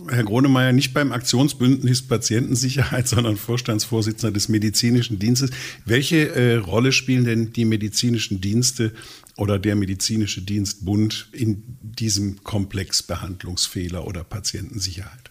Herr 0.09 0.23
Gronemeyer, 0.23 0.73
nicht 0.73 0.95
beim 0.95 1.11
Aktionsbündnis 1.11 2.03
Patientensicherheit, 2.03 3.09
sondern 3.09 3.37
Vorstandsvorsitzender 3.37 4.33
des 4.33 4.49
medizinischen 4.49 5.19
Dienstes. 5.19 5.51
Welche 5.85 6.35
äh, 6.35 6.57
Rolle 6.57 6.93
spielen 6.93 7.25
denn 7.25 7.53
die 7.53 7.65
medizinischen 7.65 8.41
Dienste 8.41 8.93
oder 9.37 9.59
der 9.59 9.75
medizinische 9.75 10.43
Dienstbund 10.43 11.29
in 11.33 11.65
diesem 11.83 12.45
Komplex 12.45 13.03
Behandlungsfehler 13.03 14.07
oder 14.07 14.23
Patientensicherheit? 14.23 15.30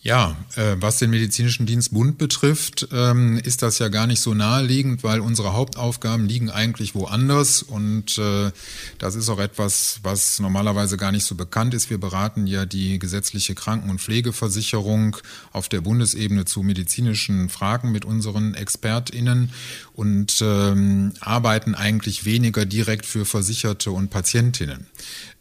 Ja, 0.00 0.36
äh, 0.54 0.76
was 0.78 0.98
den 0.98 1.10
medizinischen 1.10 1.66
Dienstbund 1.66 2.18
betrifft, 2.18 2.86
ähm, 2.92 3.36
ist 3.42 3.62
das 3.62 3.80
ja 3.80 3.88
gar 3.88 4.06
nicht 4.06 4.20
so 4.20 4.32
naheliegend, 4.32 5.02
weil 5.02 5.18
unsere 5.18 5.54
Hauptaufgaben 5.54 6.26
liegen 6.28 6.50
eigentlich 6.50 6.94
woanders 6.94 7.62
und 7.62 8.16
äh, 8.16 8.52
das 9.00 9.16
ist 9.16 9.28
auch 9.28 9.40
etwas, 9.40 9.98
was 10.04 10.38
normalerweise 10.38 10.96
gar 10.98 11.10
nicht 11.10 11.24
so 11.24 11.34
bekannt 11.34 11.74
ist. 11.74 11.90
Wir 11.90 11.98
beraten 11.98 12.46
ja 12.46 12.64
die 12.64 13.00
gesetzliche 13.00 13.56
Kranken- 13.56 13.90
und 13.90 14.00
Pflegeversicherung 14.00 15.16
auf 15.52 15.68
der 15.68 15.80
Bundesebene 15.80 16.44
zu 16.44 16.62
medizinischen 16.62 17.48
Fragen 17.48 17.90
mit 17.90 18.04
unseren 18.04 18.54
ExpertInnen 18.54 19.50
und 19.94 20.38
ähm, 20.42 21.12
arbeiten 21.18 21.74
eigentlich 21.74 22.24
weniger 22.24 22.66
direkt 22.66 23.04
für 23.04 23.24
Versicherte 23.24 23.90
und 23.90 24.10
Patientinnen. 24.10 24.86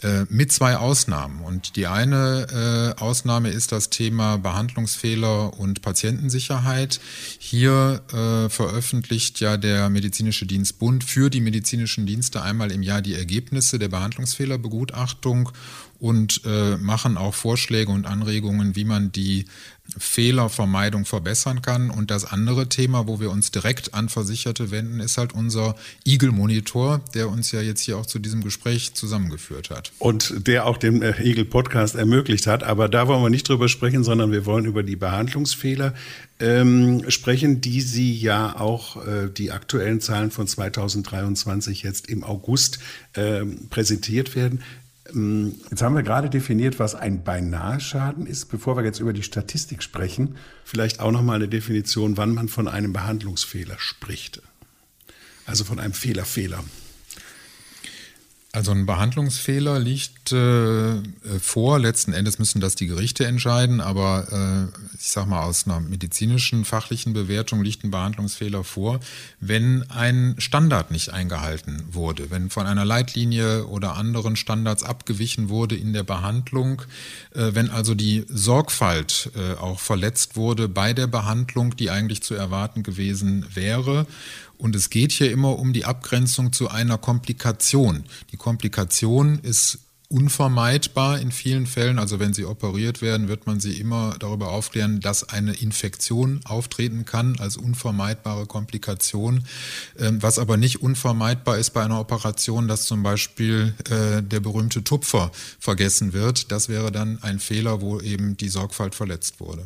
Äh, 0.04 0.26
mit 0.30 0.52
zwei 0.52 0.78
Ausnahmen. 0.78 1.42
Und 1.42 1.76
die 1.76 1.88
eine 1.88 2.94
äh, 3.00 3.02
Ausnahme 3.02 3.50
ist 3.50 3.72
das 3.72 3.90
Thema 3.90 4.38
Behandlungsfehler 4.48 5.60
und 5.60 5.82
Patientensicherheit. 5.82 7.01
Hier 7.38 8.01
äh, 8.13 8.50
veröffentlicht 8.50 9.42
ja 9.42 9.58
der 9.58 9.89
Medizinische 9.89 10.46
Dienstbund 10.46 11.04
für 11.04 11.30
die 11.30 11.42
medizinischen 11.42 12.06
Dienste 12.06 12.42
einmal 12.42 12.72
im 12.72 12.82
Jahr 12.82 13.01
die 13.01 13.16
Ergebnisse 13.16 13.77
der 13.77 13.89
Behandlungsfehlerbegutachtung 13.89 15.51
und 16.00 16.42
äh, 16.46 16.77
machen 16.77 17.18
auch 17.18 17.34
Vorschläge 17.34 17.92
und 17.92 18.06
Anregungen, 18.06 18.75
wie 18.75 18.86
man 18.86 19.12
die 19.12 19.46
Fehlervermeidung 19.98 21.06
verbessern 21.06 21.62
kann. 21.62 21.89
Und 21.89 22.12
das 22.12 22.25
andere 22.25 22.68
Thema, 22.68 23.08
wo 23.08 23.20
wir 23.20 23.32
uns 23.32 23.51
direkt 23.51 23.94
an 23.94 24.10
Versicherte 24.10 24.70
wenden, 24.70 25.00
ist 25.00 25.18
halt 25.18 25.34
unser 25.34 25.75
Eagle-Monitor, 26.06 27.01
der 27.13 27.30
uns 27.30 27.51
ja 27.51 27.62
jetzt 27.62 27.82
hier 27.82 27.98
auch 27.98 28.06
zu 28.06 28.20
diesem 28.20 28.44
Gespräch 28.44 28.94
zusammengeführt 28.94 29.70
hat. 29.70 29.92
Und 30.00 30.48
der 30.48 30.66
auch 30.66 30.77
den 30.77 31.01
äh, 31.01 31.13
Eagle-Podcast 31.22 31.96
ermöglicht 31.96 32.48
hat. 32.48 32.63
Aber 32.63 32.89
da 32.89 33.08
wollen 33.08 33.24
wir 33.24 33.30
nicht 33.30 33.48
drüber 33.48 33.70
sprechen, 33.70 34.04
sondern 34.04 34.32
wir 34.32 34.46
wollen 34.46 34.66
über 34.66 34.84
die 34.84 34.98
Behandlungsfehler 34.98 35.94
ähm, 36.39 37.10
sprechen, 37.10 37.62
die 37.62 37.82
Sie 37.82 38.13
ja 38.13 38.60
auch 38.60 38.98
äh, 39.08 39.30
die 39.30 39.51
aktuellen 39.51 40.01
Zahlen 40.01 40.32
von 40.32 40.48
2023 40.48 41.82
jetzt 41.82 42.08
im 42.10 42.24
August 42.24 42.80
äh, 43.13 43.44
präsentiert 43.70 44.36
werden. 44.36 44.62
Ähm, 45.14 45.56
jetzt 45.70 45.82
haben 45.82 45.96
wir 45.96 46.04
gerade 46.04 46.30
definiert, 46.30 46.80
was 46.80 46.96
ein 46.96 47.24
Beinahe-Schaden 47.24 48.26
ist. 48.26 48.46
Bevor 48.46 48.78
wir 48.78 48.84
jetzt 48.84 49.00
über 49.00 49.14
die 49.14 49.24
Statistik 49.24 49.84
sprechen, 49.84 50.36
vielleicht 50.64 51.00
auch 51.00 51.12
noch 51.12 51.24
mal 51.24 51.36
eine 51.36 51.48
Definition, 51.48 52.18
wann 52.18 52.34
man 52.34 52.48
von 52.48 52.68
einem 52.68 52.94
Behandlungsfehler 52.94 53.78
spricht. 53.78 54.42
Also 55.46 55.64
von 55.64 55.80
einem 55.80 55.94
Fehlerfehler. 55.94 56.60
-Fehler. 56.60 56.87
Also 58.54 58.72
ein 58.72 58.86
Behandlungsfehler 58.86 59.77
liegt 59.77 60.32
äh, 60.32 61.01
vor. 61.39 61.80
Letzten 61.80 62.13
Endes 62.13 62.39
müssen 62.39 62.62
das 62.62 62.75
die 62.75 62.88
Gerichte 62.88 63.25
entscheiden, 63.25 63.82
aber 63.82 64.72
äh, 64.72 64.98
ich 64.98 65.10
sage 65.10 65.30
mal 65.30 65.44
aus 65.44 65.68
einer 65.68 65.82
medizinischen 65.82 66.63
fachlichen 66.63 67.12
Bewertung 67.12 67.62
liegt 67.62 67.84
ein 67.84 67.92
Behandlungsfehler 67.92 68.63
vor, 68.63 69.01
wenn 69.42 69.84
ein 69.92 70.36
Standard 70.38 70.92
nicht 70.92 71.10
eingehalten 71.13 71.84
wurde, 71.92 72.32
wenn 72.32 72.50
von 72.50 72.66
einer 72.66 72.86
Leitlinie 72.86 73.66
oder 73.68 73.96
anderen 73.96 74.38
Standards 74.38 74.82
abgewichen 74.82 75.50
wurde 75.50 75.75
in 75.75 75.92
der 75.92 76.04
Behandlung, 76.04 76.84
äh, 77.36 77.50
wenn 77.54 77.70
also 77.70 77.96
die 77.96 78.25
Sorgfalt 78.30 79.30
äh, 79.36 79.60
auch 79.60 79.82
verletzt 79.82 80.38
wurde 80.38 80.70
bei 80.70 80.94
der 80.94 81.08
Behandlung, 81.08 81.75
die 81.75 81.89
eigentlich 81.89 82.24
zu 82.24 82.34
erwarten 82.34 82.82
gewesen 82.82 83.46
wäre 83.54 84.08
und 84.58 84.76
es 84.76 84.90
geht 84.90 85.12
hier 85.12 85.32
immer 85.32 85.60
um 85.60 85.74
die 85.74 85.86
Abgrenzung 85.86 86.54
zu 86.54 86.70
einer 86.70 86.98
Komplikation. 86.98 88.06
Die 88.32 88.38
Komplikation 88.38 89.40
ist 89.40 89.80
unvermeidbar 90.10 91.20
in 91.20 91.32
vielen 91.32 91.66
Fällen. 91.66 92.00
Also 92.00 92.20
wenn 92.20 92.34
sie 92.34 92.46
operiert 92.46 93.02
werden, 93.02 93.28
wird 93.28 93.46
man 93.46 93.60
sie 93.60 93.80
immer 93.80 94.16
darüber 94.20 94.50
aufklären, 94.52 95.02
dass 95.02 95.28
eine 95.28 95.54
Infektion 95.54 96.40
auftreten 96.46 97.06
kann 97.06 97.38
als 97.40 97.58
unvermeidbare 97.58 98.46
Komplikation. 98.46 99.44
Ähm, 100.00 100.24
was 100.24 100.40
aber 100.40 100.56
nicht 100.56 100.82
unvermeidbar 100.82 101.58
ist 101.58 101.72
bei 101.72 101.84
einer 101.84 102.00
Operation, 102.00 102.68
dass 102.68 102.86
zum 102.86 103.04
Beispiel 103.04 103.74
äh, 103.90 104.24
der 104.24 104.40
berühmte 104.40 104.84
Tupfer 104.84 105.32
vergessen 105.60 106.14
wird. 106.14 106.52
Das 106.52 106.70
wäre 106.70 106.92
dann 106.92 107.22
ein 107.22 107.40
Fehler, 107.40 107.82
wo 107.82 108.00
eben 108.00 108.38
die 108.38 108.50
Sorgfalt 108.50 108.96
verletzt 108.96 109.40
wurde. 109.42 109.64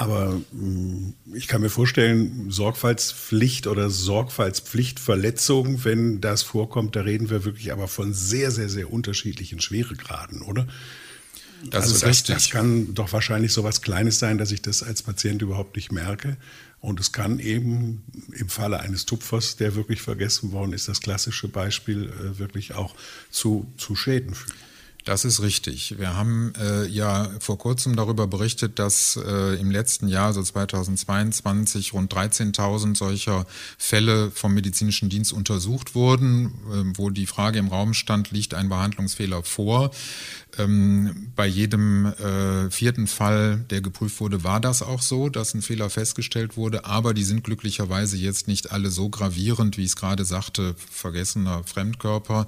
Aber 0.00 0.40
mm, 0.52 1.12
ich 1.34 1.46
kann 1.46 1.60
mir 1.60 1.68
vorstellen, 1.68 2.50
Sorgfaltspflicht 2.50 3.66
oder 3.66 3.90
Sorgfaltspflichtverletzung, 3.90 5.84
wenn 5.84 6.22
das 6.22 6.42
vorkommt, 6.42 6.96
da 6.96 7.02
reden 7.02 7.28
wir 7.28 7.44
wirklich 7.44 7.70
aber 7.70 7.86
von 7.86 8.14
sehr, 8.14 8.50
sehr, 8.50 8.70
sehr 8.70 8.90
unterschiedlichen 8.90 9.60
Schweregraden, 9.60 10.40
oder? 10.40 10.66
Das 11.68 11.82
also 11.82 11.94
ist 11.96 12.02
das, 12.02 12.08
richtig. 12.08 12.34
Das 12.34 12.50
kann 12.50 12.94
doch 12.94 13.12
wahrscheinlich 13.12 13.52
so 13.52 13.62
was 13.62 13.82
Kleines 13.82 14.18
sein, 14.18 14.38
dass 14.38 14.52
ich 14.52 14.62
das 14.62 14.82
als 14.82 15.02
Patient 15.02 15.42
überhaupt 15.42 15.76
nicht 15.76 15.92
merke. 15.92 16.38
Und 16.80 16.98
es 16.98 17.12
kann 17.12 17.38
eben 17.38 18.02
im 18.32 18.48
Falle 18.48 18.80
eines 18.80 19.04
Tupfers, 19.04 19.56
der 19.56 19.74
wirklich 19.74 20.00
vergessen 20.00 20.52
worden 20.52 20.72
ist, 20.72 20.88
das 20.88 21.02
klassische 21.02 21.48
Beispiel, 21.48 22.04
äh, 22.04 22.38
wirklich 22.38 22.74
auch 22.74 22.94
zu, 23.30 23.70
zu 23.76 23.94
Schäden 23.94 24.34
führen. 24.34 24.56
Das 25.04 25.24
ist 25.24 25.40
richtig. 25.40 25.98
Wir 25.98 26.14
haben 26.14 26.52
äh, 26.60 26.86
ja 26.86 27.30
vor 27.40 27.56
kurzem 27.56 27.96
darüber 27.96 28.26
berichtet, 28.26 28.78
dass 28.78 29.16
äh, 29.16 29.54
im 29.54 29.70
letzten 29.70 30.08
Jahr, 30.08 30.26
also 30.26 30.42
2022, 30.42 31.94
rund 31.94 32.12
13.000 32.12 32.96
solcher 32.96 33.46
Fälle 33.78 34.30
vom 34.30 34.52
medizinischen 34.52 35.08
Dienst 35.08 35.32
untersucht 35.32 35.94
wurden, 35.94 36.46
äh, 36.46 36.98
wo 36.98 37.10
die 37.10 37.26
Frage 37.26 37.58
im 37.58 37.68
Raum 37.68 37.94
stand, 37.94 38.30
liegt 38.30 38.52
ein 38.52 38.68
Behandlungsfehler 38.68 39.42
vor. 39.42 39.90
Ähm, 40.58 41.32
bei 41.36 41.46
jedem 41.46 42.06
äh, 42.06 42.70
vierten 42.70 43.06
Fall, 43.06 43.64
der 43.70 43.80
geprüft 43.80 44.20
wurde, 44.20 44.44
war 44.44 44.60
das 44.60 44.82
auch 44.82 45.00
so, 45.00 45.28
dass 45.28 45.54
ein 45.54 45.62
Fehler 45.62 45.90
festgestellt 45.90 46.56
wurde. 46.56 46.84
Aber 46.84 47.14
die 47.14 47.24
sind 47.24 47.44
glücklicherweise 47.44 48.16
jetzt 48.16 48.48
nicht 48.48 48.72
alle 48.72 48.90
so 48.90 49.08
gravierend, 49.08 49.78
wie 49.78 49.82
ich 49.82 49.90
es 49.90 49.96
gerade 49.96 50.24
sagte, 50.24 50.74
vergessener 50.90 51.62
Fremdkörper, 51.64 52.46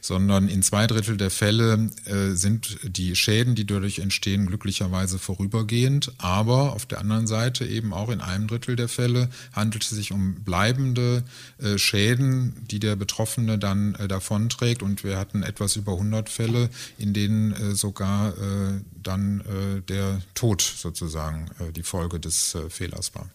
sondern 0.00 0.48
in 0.48 0.62
zwei 0.62 0.86
Drittel 0.86 1.16
der 1.16 1.30
Fälle 1.30 1.90
äh, 2.06 2.34
sind 2.34 2.78
die 2.82 3.16
Schäden, 3.16 3.54
die 3.54 3.66
dadurch 3.66 3.98
entstehen, 3.98 4.46
glücklicherweise 4.46 5.18
vorübergehend. 5.18 6.12
Aber 6.18 6.72
auf 6.72 6.86
der 6.86 7.00
anderen 7.00 7.26
Seite 7.26 7.64
eben 7.64 7.92
auch 7.92 8.10
in 8.10 8.20
einem 8.20 8.46
Drittel 8.46 8.76
der 8.76 8.88
Fälle 8.88 9.28
handelt 9.52 9.84
es 9.84 9.90
sich 9.90 10.12
um 10.12 10.34
bleibende 10.44 11.24
äh, 11.58 11.78
Schäden, 11.78 12.54
die 12.70 12.78
der 12.78 12.96
Betroffene 12.96 13.58
dann 13.58 13.94
äh, 13.96 14.08
davonträgt. 14.08 14.82
Und 14.82 15.04
wir 15.04 15.18
hatten 15.18 15.42
etwas 15.42 15.76
über 15.76 15.92
100 15.92 16.28
Fälle, 16.28 16.70
in 16.98 17.12
denen 17.12 17.52
äh, 17.52 17.74
sogar 17.74 18.30
äh, 18.30 18.80
dann 19.02 19.40
äh, 19.40 19.80
der 19.82 20.20
Tod 20.34 20.62
sozusagen 20.62 21.50
äh, 21.58 21.72
die 21.72 21.82
Folge 21.82 22.20
des 22.20 22.56
Fehlers 22.68 23.14
war. 23.14 23.28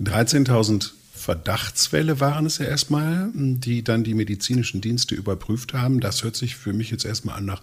13.000 0.00 0.92
Verdachtsfälle 1.20 2.18
waren 2.18 2.46
es 2.46 2.58
ja 2.58 2.66
erstmal, 2.66 3.30
die 3.34 3.84
dann 3.84 4.04
die 4.04 4.14
medizinischen 4.14 4.80
Dienste 4.80 5.14
überprüft 5.14 5.74
haben. 5.74 6.00
Das 6.00 6.24
hört 6.24 6.34
sich 6.34 6.56
für 6.56 6.72
mich 6.72 6.90
jetzt 6.90 7.04
erstmal 7.04 7.36
an 7.36 7.44
nach 7.44 7.62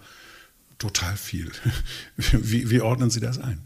total 0.78 1.16
viel. 1.16 1.50
Wie, 2.16 2.70
wie 2.70 2.80
ordnen 2.80 3.10
Sie 3.10 3.20
das 3.20 3.38
ein? 3.38 3.60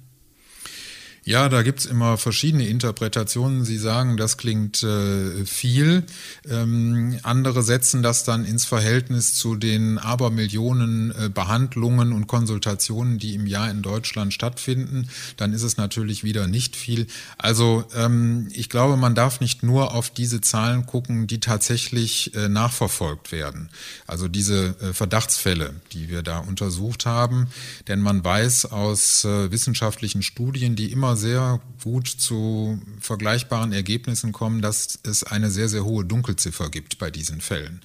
Ja, 1.25 1.49
da 1.49 1.63
gibt's 1.63 1.87
immer 1.87 2.19
verschiedene 2.19 2.67
Interpretationen. 2.67 3.65
Sie 3.65 3.79
sagen, 3.79 4.17
das 4.17 4.39
klingt 4.39 4.83
äh, 4.83 5.47
viel. 5.47 6.03
Ähm, 6.51 7.17
andere 7.23 7.63
setzen 7.63 8.03
das 8.03 8.25
dann 8.25 8.45
ins 8.45 8.65
Verhältnis 8.65 9.35
zu 9.35 9.55
den 9.55 9.99
Abermillionen 9.99 11.13
äh, 11.13 11.29
Behandlungen 11.29 12.13
und 12.13 12.27
Konsultationen, 12.27 13.21
die 13.21 13.37
im 13.37 13.47
Jahr 13.47 13.71
in 13.71 13.83
Deutschland 13.83 14.35
stattfinden. 14.35 15.09
Dann 15.37 15.53
ist 15.53 15.63
es 15.63 15.77
natürlich 15.77 16.25
wieder 16.25 16.49
nicht 16.49 16.75
viel. 16.75 17.07
Also 17.39 17.85
ähm, 17.95 18.49
ich 18.51 18.69
glaube, 18.69 18.97
man 18.97 19.15
darf 19.15 19.39
nicht 19.39 19.63
nur 19.63 19.95
auf 19.95 20.11
diese 20.11 20.41
Zahlen 20.41 20.87
gucken, 20.87 21.29
die 21.29 21.39
tatsächlich 21.39 22.35
äh, 22.35 22.49
nachverfolgt 22.49 23.31
werden. 23.31 23.71
Also 24.09 24.27
diese 24.27 24.75
äh, 24.81 24.93
Verdachtsfälle, 24.93 25.73
die 25.93 26.09
wir 26.09 26.23
da 26.23 26.39
untersucht 26.39 27.07
haben. 27.07 27.47
Denn 27.87 28.01
man 28.01 28.25
weiß 28.25 28.67
aus 28.73 29.25
äh, 29.25 29.53
wissenschaftlichen 29.53 30.23
Studien, 30.23 30.75
die 30.75 30.91
immer 30.91 31.12
sehr 31.17 31.61
gut 31.83 32.09
zu 32.09 32.81
vergleichbaren 33.01 33.73
Ergebnissen 33.73 34.33
kommen, 34.33 34.63
dass 34.63 34.99
es 35.03 35.25
eine 35.25 35.51
sehr, 35.51 35.69
sehr 35.69 35.85
hohe 35.85 36.05
Dunkelziffer 36.05 36.71
gibt 36.71 36.99
bei 36.99 37.11
diesen 37.11 37.41
Fällen. 37.41 37.81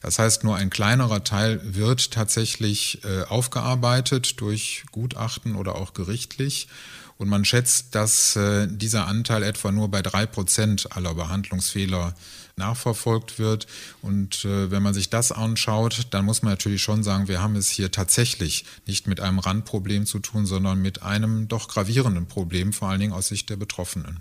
Das 0.00 0.18
heißt, 0.18 0.44
nur 0.44 0.56
ein 0.56 0.70
kleinerer 0.70 1.24
Teil 1.24 1.60
wird 1.64 2.12
tatsächlich 2.12 3.02
äh, 3.04 3.22
aufgearbeitet 3.24 4.40
durch 4.40 4.84
Gutachten 4.92 5.56
oder 5.56 5.76
auch 5.76 5.94
gerichtlich. 5.94 6.68
Und 7.16 7.28
man 7.28 7.44
schätzt, 7.44 7.94
dass 7.94 8.36
äh, 8.36 8.68
dieser 8.70 9.08
Anteil 9.08 9.42
etwa 9.42 9.72
nur 9.72 9.90
bei 9.90 10.02
drei 10.02 10.24
Prozent 10.24 10.96
aller 10.96 11.14
Behandlungsfehler 11.14 12.14
nachverfolgt 12.58 13.38
wird. 13.38 13.66
Und 14.02 14.44
äh, 14.44 14.70
wenn 14.70 14.82
man 14.82 14.94
sich 14.94 15.08
das 15.08 15.32
anschaut, 15.32 16.08
dann 16.10 16.24
muss 16.24 16.42
man 16.42 16.52
natürlich 16.52 16.82
schon 16.82 17.02
sagen, 17.02 17.28
wir 17.28 17.40
haben 17.40 17.56
es 17.56 17.70
hier 17.70 17.90
tatsächlich 17.90 18.64
nicht 18.86 19.06
mit 19.06 19.20
einem 19.20 19.38
Randproblem 19.38 20.04
zu 20.04 20.18
tun, 20.18 20.44
sondern 20.44 20.82
mit 20.82 21.02
einem 21.02 21.48
doch 21.48 21.68
gravierenden 21.68 22.26
Problem, 22.26 22.72
vor 22.72 22.88
allen 22.88 23.00
Dingen 23.00 23.12
aus 23.12 23.28
Sicht 23.28 23.48
der 23.48 23.56
Betroffenen. 23.56 24.20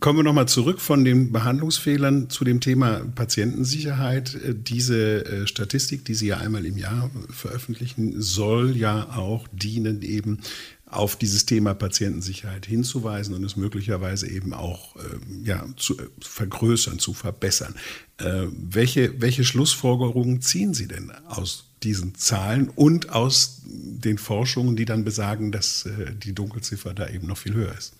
Kommen 0.00 0.20
wir 0.20 0.22
nochmal 0.22 0.46
zurück 0.46 0.80
von 0.80 1.04
den 1.04 1.32
Behandlungsfehlern 1.32 2.30
zu 2.30 2.44
dem 2.44 2.60
Thema 2.60 3.00
Patientensicherheit. 3.16 4.34
Äh, 4.34 4.54
diese 4.54 5.24
äh, 5.24 5.46
Statistik, 5.46 6.04
die 6.04 6.14
Sie 6.14 6.28
ja 6.28 6.38
einmal 6.38 6.64
im 6.66 6.78
Jahr 6.78 7.10
veröffentlichen, 7.30 8.20
soll 8.20 8.76
ja 8.76 9.16
auch 9.16 9.48
dienen, 9.50 10.02
eben 10.02 10.38
auf 10.90 11.16
dieses 11.16 11.46
Thema 11.46 11.74
Patientensicherheit 11.74 12.66
hinzuweisen 12.66 13.34
und 13.34 13.44
es 13.44 13.56
möglicherweise 13.56 14.28
eben 14.28 14.54
auch 14.54 14.96
äh, 14.96 15.00
ja, 15.44 15.64
zu 15.76 15.98
äh, 15.98 16.08
vergrößern, 16.20 16.98
zu 16.98 17.12
verbessern. 17.12 17.74
Äh, 18.18 18.46
welche, 18.52 19.20
welche 19.20 19.44
Schlussfolgerungen 19.44 20.40
ziehen 20.40 20.74
Sie 20.74 20.88
denn 20.88 21.12
aus 21.26 21.66
diesen 21.82 22.14
Zahlen 22.14 22.68
und 22.68 23.10
aus 23.10 23.62
den 23.64 24.18
Forschungen, 24.18 24.76
die 24.76 24.86
dann 24.86 25.04
besagen, 25.04 25.52
dass 25.52 25.86
äh, 25.86 26.14
die 26.14 26.34
Dunkelziffer 26.34 26.94
da 26.94 27.08
eben 27.08 27.26
noch 27.26 27.38
viel 27.38 27.54
höher 27.54 27.76
ist? 27.76 27.92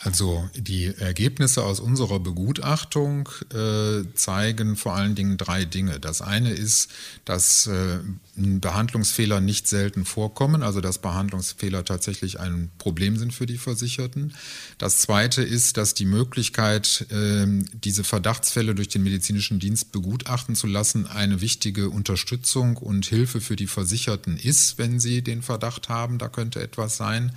Also 0.00 0.48
die 0.54 0.86
Ergebnisse 0.86 1.64
aus 1.64 1.80
unserer 1.80 2.20
Begutachtung 2.20 3.28
äh, 3.52 4.04
zeigen 4.14 4.76
vor 4.76 4.94
allen 4.94 5.16
Dingen 5.16 5.36
drei 5.38 5.64
Dinge. 5.64 5.98
Das 5.98 6.22
eine 6.22 6.52
ist, 6.52 6.88
dass 7.24 7.66
äh, 7.66 7.98
Behandlungsfehler 8.36 9.40
nicht 9.40 9.66
selten 9.66 10.04
vorkommen, 10.04 10.62
also 10.62 10.80
dass 10.80 10.98
Behandlungsfehler 10.98 11.84
tatsächlich 11.84 12.38
ein 12.38 12.70
Problem 12.78 13.16
sind 13.16 13.34
für 13.34 13.46
die 13.46 13.58
Versicherten. 13.58 14.34
Das 14.78 14.98
zweite 14.98 15.42
ist, 15.42 15.76
dass 15.76 15.94
die 15.94 16.06
Möglichkeit, 16.06 17.06
äh, 17.10 17.46
diese 17.82 18.04
Verdachtsfälle 18.04 18.76
durch 18.76 18.88
den 18.88 19.02
medizinischen 19.02 19.58
Dienst 19.58 19.90
begutachten 19.90 20.54
zu 20.54 20.68
lassen, 20.68 21.08
eine 21.08 21.40
wichtige 21.40 21.90
Unterstützung 21.90 22.76
und 22.76 23.06
Hilfe 23.06 23.40
für 23.40 23.56
die 23.56 23.66
Versicherten 23.66 24.36
ist, 24.36 24.78
wenn 24.78 25.00
sie 25.00 25.22
den 25.22 25.42
Verdacht 25.42 25.88
haben, 25.88 26.18
da 26.18 26.28
könnte 26.28 26.62
etwas 26.62 26.96
sein. 26.96 27.32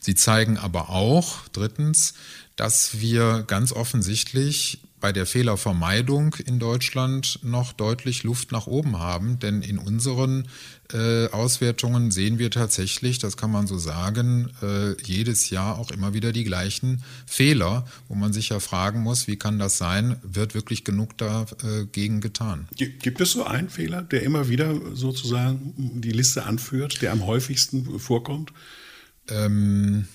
Sie 0.00 0.14
zeigen 0.14 0.58
aber 0.58 0.90
auch, 0.90 1.38
drittens, 1.52 2.01
dass 2.56 3.00
wir 3.00 3.44
ganz 3.46 3.72
offensichtlich 3.72 4.80
bei 5.02 5.12
der 5.12 5.26
Fehlervermeidung 5.26 6.36
in 6.46 6.60
Deutschland 6.60 7.40
noch 7.42 7.72
deutlich 7.72 8.22
Luft 8.22 8.52
nach 8.52 8.68
oben 8.68 9.00
haben. 9.00 9.40
Denn 9.40 9.60
in 9.60 9.76
unseren 9.76 10.48
äh, 10.92 11.26
Auswertungen 11.26 12.12
sehen 12.12 12.38
wir 12.38 12.52
tatsächlich, 12.52 13.18
das 13.18 13.36
kann 13.36 13.50
man 13.50 13.66
so 13.66 13.78
sagen, 13.78 14.50
äh, 14.62 14.94
jedes 15.02 15.50
Jahr 15.50 15.78
auch 15.78 15.90
immer 15.90 16.14
wieder 16.14 16.30
die 16.32 16.44
gleichen 16.44 17.02
Fehler, 17.26 17.84
wo 18.08 18.14
man 18.14 18.32
sich 18.32 18.50
ja 18.50 18.60
fragen 18.60 19.00
muss, 19.00 19.26
wie 19.26 19.36
kann 19.36 19.58
das 19.58 19.76
sein? 19.76 20.16
Wird 20.22 20.54
wirklich 20.54 20.84
genug 20.84 21.18
dagegen 21.18 22.20
getan? 22.20 22.68
Gibt 22.76 23.20
es 23.20 23.32
so 23.32 23.44
einen 23.44 23.70
Fehler, 23.70 24.02
der 24.02 24.22
immer 24.22 24.48
wieder 24.48 24.72
sozusagen 24.94 26.00
die 26.00 26.12
Liste 26.12 26.44
anführt, 26.44 27.02
der 27.02 27.10
am 27.10 27.26
häufigsten 27.26 27.98
vorkommt? 27.98 28.52
Ähm, 29.28 30.06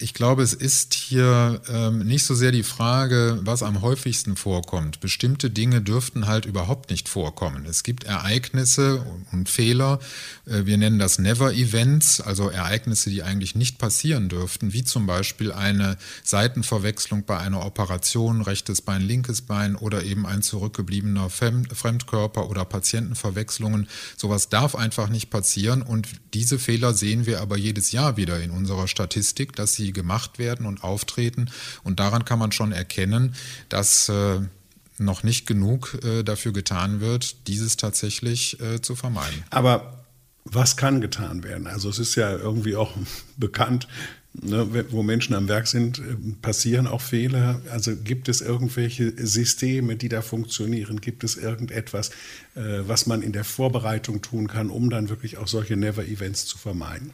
ich 0.00 0.14
glaube, 0.14 0.42
es 0.42 0.54
ist 0.54 0.94
hier 0.94 1.60
ähm, 1.68 1.98
nicht 2.06 2.24
so 2.24 2.34
sehr 2.34 2.52
die 2.52 2.62
Frage, 2.62 3.38
was 3.42 3.62
am 3.62 3.82
häufigsten 3.82 4.34
vorkommt. 4.34 5.00
Bestimmte 5.00 5.50
Dinge 5.50 5.82
dürften 5.82 6.26
halt 6.26 6.46
überhaupt 6.46 6.90
nicht 6.90 7.08
vorkommen. 7.08 7.66
Es 7.66 7.82
gibt 7.82 8.04
Ereignisse 8.04 9.04
und 9.30 9.50
Fehler. 9.50 10.00
Äh, 10.46 10.64
wir 10.64 10.78
nennen 10.78 10.98
das 10.98 11.18
Never-Events, 11.18 12.22
also 12.22 12.48
Ereignisse, 12.48 13.10
die 13.10 13.22
eigentlich 13.22 13.54
nicht 13.54 13.76
passieren 13.78 14.30
dürften, 14.30 14.72
wie 14.72 14.84
zum 14.84 15.06
Beispiel 15.06 15.52
eine 15.52 15.98
Seitenverwechslung 16.24 17.24
bei 17.24 17.38
einer 17.38 17.64
Operation, 17.66 18.40
rechtes 18.40 18.80
Bein, 18.80 19.02
linkes 19.02 19.42
Bein 19.42 19.76
oder 19.76 20.02
eben 20.02 20.24
ein 20.24 20.40
zurückgebliebener 20.40 21.28
Fremdkörper 21.28 22.48
oder 22.48 22.64
Patientenverwechslungen. 22.64 23.86
Sowas 24.16 24.48
darf 24.48 24.74
einfach 24.74 25.10
nicht 25.10 25.28
passieren 25.28 25.82
und 25.82 26.08
diese 26.32 26.58
Fehler 26.58 26.94
sehen 26.94 27.26
wir 27.26 27.42
aber 27.42 27.58
jedes 27.58 27.92
Jahr 27.92 28.16
wieder 28.16 28.40
in 28.40 28.50
unserer 28.50 28.88
Statistik, 28.88 29.54
dass 29.54 29.74
sie 29.74 29.89
gemacht 29.92 30.38
werden 30.38 30.66
und 30.66 30.84
auftreten. 30.84 31.50
Und 31.82 32.00
daran 32.00 32.24
kann 32.24 32.38
man 32.38 32.52
schon 32.52 32.72
erkennen, 32.72 33.34
dass 33.68 34.08
äh, 34.08 34.40
noch 34.98 35.22
nicht 35.22 35.46
genug 35.46 35.98
äh, 36.04 36.22
dafür 36.22 36.52
getan 36.52 37.00
wird, 37.00 37.48
dieses 37.48 37.76
tatsächlich 37.76 38.60
äh, 38.60 38.80
zu 38.80 38.94
vermeiden. 38.94 39.42
Aber 39.50 40.04
was 40.44 40.76
kann 40.76 41.00
getan 41.00 41.42
werden? 41.42 41.66
Also 41.66 41.88
es 41.88 41.98
ist 41.98 42.14
ja 42.14 42.30
irgendwie 42.30 42.76
auch 42.76 42.92
bekannt, 43.36 43.88
ne, 44.32 44.86
wo 44.90 45.02
Menschen 45.02 45.34
am 45.34 45.48
Werk 45.48 45.66
sind, 45.66 45.98
äh, 45.98 46.02
passieren 46.42 46.86
auch 46.86 47.00
Fehler. 47.00 47.60
Also 47.70 47.96
gibt 47.96 48.28
es 48.28 48.40
irgendwelche 48.40 49.14
Systeme, 49.16 49.96
die 49.96 50.08
da 50.08 50.22
funktionieren? 50.22 51.00
Gibt 51.00 51.24
es 51.24 51.36
irgendetwas, 51.36 52.10
äh, 52.54 52.82
was 52.86 53.06
man 53.06 53.22
in 53.22 53.32
der 53.32 53.44
Vorbereitung 53.44 54.22
tun 54.22 54.48
kann, 54.48 54.70
um 54.70 54.90
dann 54.90 55.08
wirklich 55.08 55.38
auch 55.38 55.48
solche 55.48 55.76
Never-Events 55.76 56.46
zu 56.46 56.58
vermeiden? 56.58 57.12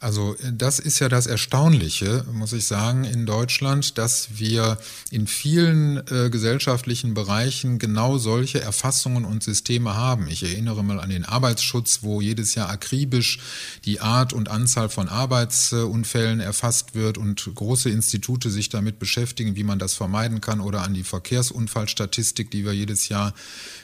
Also 0.00 0.34
das 0.50 0.78
ist 0.78 0.98
ja 0.98 1.10
das 1.10 1.26
Erstaunliche, 1.26 2.24
muss 2.32 2.54
ich 2.54 2.66
sagen, 2.66 3.04
in 3.04 3.26
Deutschland, 3.26 3.98
dass 3.98 4.38
wir 4.38 4.78
in 5.10 5.26
vielen 5.26 5.98
äh, 6.08 6.30
gesellschaftlichen 6.30 7.12
Bereichen 7.12 7.78
genau 7.78 8.16
solche 8.16 8.62
Erfassungen 8.62 9.26
und 9.26 9.42
Systeme 9.42 9.94
haben. 9.94 10.26
Ich 10.28 10.42
erinnere 10.42 10.82
mal 10.82 11.00
an 11.00 11.10
den 11.10 11.26
Arbeitsschutz, 11.26 11.98
wo 12.00 12.22
jedes 12.22 12.54
Jahr 12.54 12.70
akribisch 12.70 13.40
die 13.84 14.00
Art 14.00 14.32
und 14.32 14.48
Anzahl 14.48 14.88
von 14.88 15.10
Arbeitsunfällen 15.10 16.40
erfasst 16.40 16.94
wird 16.94 17.18
und 17.18 17.50
große 17.54 17.90
Institute 17.90 18.48
sich 18.48 18.70
damit 18.70 18.98
beschäftigen, 18.98 19.54
wie 19.54 19.64
man 19.64 19.78
das 19.78 19.92
vermeiden 19.92 20.40
kann, 20.40 20.60
oder 20.60 20.80
an 20.80 20.94
die 20.94 21.04
Verkehrsunfallstatistik, 21.04 22.50
die 22.50 22.64
wir 22.64 22.72
jedes 22.72 23.10
Jahr 23.10 23.34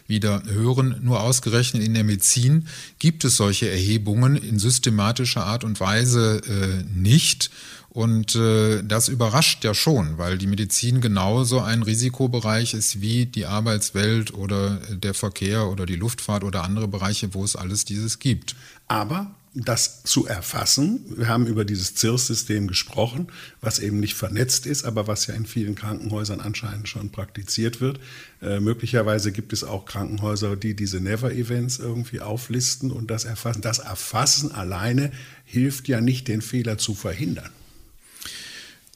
wieder 0.07 0.43
hören. 0.47 1.01
Nur 1.03 1.21
ausgerechnet 1.21 1.83
in 1.83 1.95
der 1.95 2.05
Medizin 2.05 2.67
gibt 2.99 3.25
es 3.25 3.37
solche 3.37 3.71
Erhebungen 3.71 4.37
in 4.37 4.59
systematischer 4.59 5.45
Art 5.45 5.65
und 5.65 5.81
Weise 5.81 6.41
äh, 6.47 6.85
nicht. 6.93 7.51
Und 7.97 8.35
äh, 8.35 8.83
das 8.83 9.09
überrascht 9.09 9.65
ja 9.65 9.73
schon, 9.73 10.19
weil 10.19 10.37
die 10.37 10.47
Medizin 10.47 11.01
genauso 11.01 11.61
ein 11.61 11.83
Risikobereich 11.83 12.75
ist 12.75 13.01
wie 13.01 13.25
die 13.25 13.47
Arbeitswelt 13.47 14.35
oder 14.35 14.81
der 14.91 15.15
Verkehr 15.15 15.69
oder 15.69 15.87
die 15.87 15.97
Luftfahrt 15.97 16.45
oder 16.45 16.63
andere 16.63 16.89
Bereiche, 16.89 17.33
wo 17.33 17.43
es 17.43 17.57
alles 17.57 17.87
dieses 17.87 18.19
gibt. 18.19 18.55
Aber 18.87 19.35
das 19.65 20.03
zu 20.03 20.27
erfassen. 20.27 21.01
Wir 21.17 21.29
haben 21.29 21.47
über 21.47 21.65
dieses 21.65 21.95
CIRS-System 21.97 22.67
gesprochen, 22.69 23.29
was 23.61 23.79
eben 23.79 24.01
nicht 24.01 24.15
vernetzt 24.15 24.67
ist, 24.67 24.85
aber 24.85 25.07
was 25.07 25.27
ja 25.27 25.35
in 25.35 25.47
vielen 25.47 25.75
Krankenhäusern 25.75 26.41
anscheinend 26.41 26.89
schon 26.89 27.11
praktiziert 27.11 27.81
wird. 27.81 27.99
Äh, 28.43 28.61
möglicherweise 28.61 29.33
gibt 29.33 29.55
es 29.55 29.65
auch 29.65 29.87
Krankenhäuser, 29.87 30.57
die 30.57 30.75
diese 30.75 31.01
Never-Events 31.01 31.79
irgendwie 31.79 32.21
auflisten 32.21 32.91
und 32.91 33.11
das 33.11 33.25
erfassen. 33.25 33.63
Das 33.63 33.79
Erfassen 33.79 34.53
alleine 34.53 35.11
hilft 35.45 35.89
ja 35.89 36.01
nicht, 36.03 36.29
den 36.29 36.43
Fehler 36.43 36.77
zu 36.77 36.95
verhindern. 36.95 37.51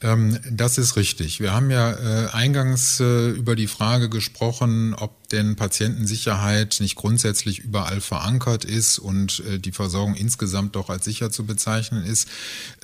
Ähm, 0.01 0.39
das 0.49 0.77
ist 0.77 0.95
richtig. 0.95 1.39
Wir 1.39 1.53
haben 1.53 1.69
ja 1.69 1.91
äh, 1.91 2.29
eingangs 2.31 2.99
äh, 2.99 3.29
über 3.29 3.55
die 3.55 3.67
Frage 3.67 4.09
gesprochen, 4.09 4.95
ob 4.95 5.29
denn 5.29 5.55
Patientensicherheit 5.55 6.77
nicht 6.79 6.95
grundsätzlich 6.95 7.59
überall 7.59 8.01
verankert 8.01 8.65
ist 8.65 8.97
und 8.97 9.43
äh, 9.47 9.59
die 9.59 9.71
Versorgung 9.71 10.15
insgesamt 10.15 10.75
doch 10.75 10.89
als 10.89 11.05
sicher 11.05 11.29
zu 11.29 11.45
bezeichnen 11.45 12.03
ist. 12.03 12.27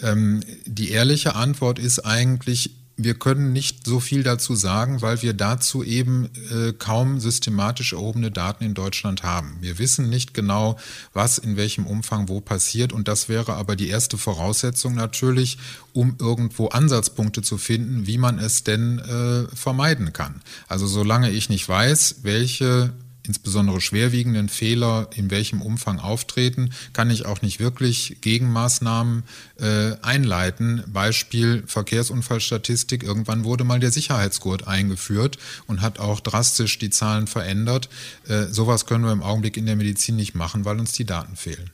Ähm, 0.02 0.44
die 0.66 0.92
ehrliche 0.92 1.36
Antwort 1.36 1.80
ist 1.80 2.00
eigentlich, 2.00 2.72
wir 2.98 3.14
können 3.14 3.54
nicht 3.54 3.86
so 3.86 4.00
viel 4.00 4.24
dazu 4.24 4.56
sagen, 4.56 5.04
weil 5.04 5.22
wir 5.22 5.34
dazu 5.34 5.84
eben 5.84 6.30
äh, 6.52 6.74
kaum 6.74 7.20
systematisch 7.20 7.94
erhobene 7.94 8.32
Daten 8.32 8.64
in 8.64 8.74
Deutschland 8.74 9.22
haben. 9.22 9.58
Wir 9.62 9.78
wissen 9.78 10.10
nicht 10.10 10.34
genau, 10.34 10.78
was 11.14 11.38
in 11.38 11.58
welchem 11.58 11.86
Umfang 11.86 12.28
wo 12.28 12.42
passiert 12.42 12.92
und 12.92 13.08
das 13.08 13.30
wäre 13.30 13.54
aber 13.54 13.76
die 13.76 13.88
erste 13.88 14.18
Voraussetzung 14.18 14.96
natürlich, 14.96 15.60
um 15.94 16.16
irgendwo 16.20 16.70
Ansatzpunkte 16.70 17.44
zu 17.44 17.60
finden, 17.60 18.08
wie 18.08 18.18
man 18.18 18.40
es 18.40 18.64
denn 18.64 18.98
äh, 18.98 19.56
vermeiden 19.56 20.12
kann. 20.12 20.42
Also 20.68 20.88
solange 20.88 21.30
ich 21.30 21.50
nicht 21.50 21.70
weiß, 21.70 22.18
welche 22.24 22.94
insbesondere 23.28 23.82
schwerwiegenden 23.82 24.50
Fehler 24.50 25.10
in 25.16 25.30
welchem 25.30 25.62
Umfang 25.62 26.00
auftreten, 26.00 26.72
kann 26.94 27.10
ich 27.10 27.26
auch 27.26 27.42
nicht 27.42 27.60
wirklich 27.60 28.18
Gegenmaßnahmen 28.22 29.24
äh, 29.60 29.94
einleiten. 30.02 30.84
Beispiel 30.88 31.64
Verkehrsunfallstatistik. 31.68 33.04
Irgendwann 33.04 33.44
wurde 33.44 33.64
mal 33.64 33.80
der 33.80 33.92
Sicherheitsgurt 33.92 34.68
eingeführt 34.68 35.38
und 35.68 35.82
hat 35.82 36.00
auch 36.00 36.20
drastisch 36.20 36.80
die 36.80 36.90
Zahlen 36.90 37.28
verändert. 37.28 37.90
Äh, 38.28 38.46
sowas 38.46 38.86
können 38.86 39.04
wir 39.04 39.12
im 39.12 39.24
Augenblick 39.24 39.58
in 39.58 39.66
der 39.66 39.76
Medizin 39.76 40.16
nicht 40.16 40.36
machen, 40.36 40.66
weil 40.66 40.80
uns 40.80 40.94
die 40.94 41.06
Daten 41.06 41.36
fehlen. 41.36 41.70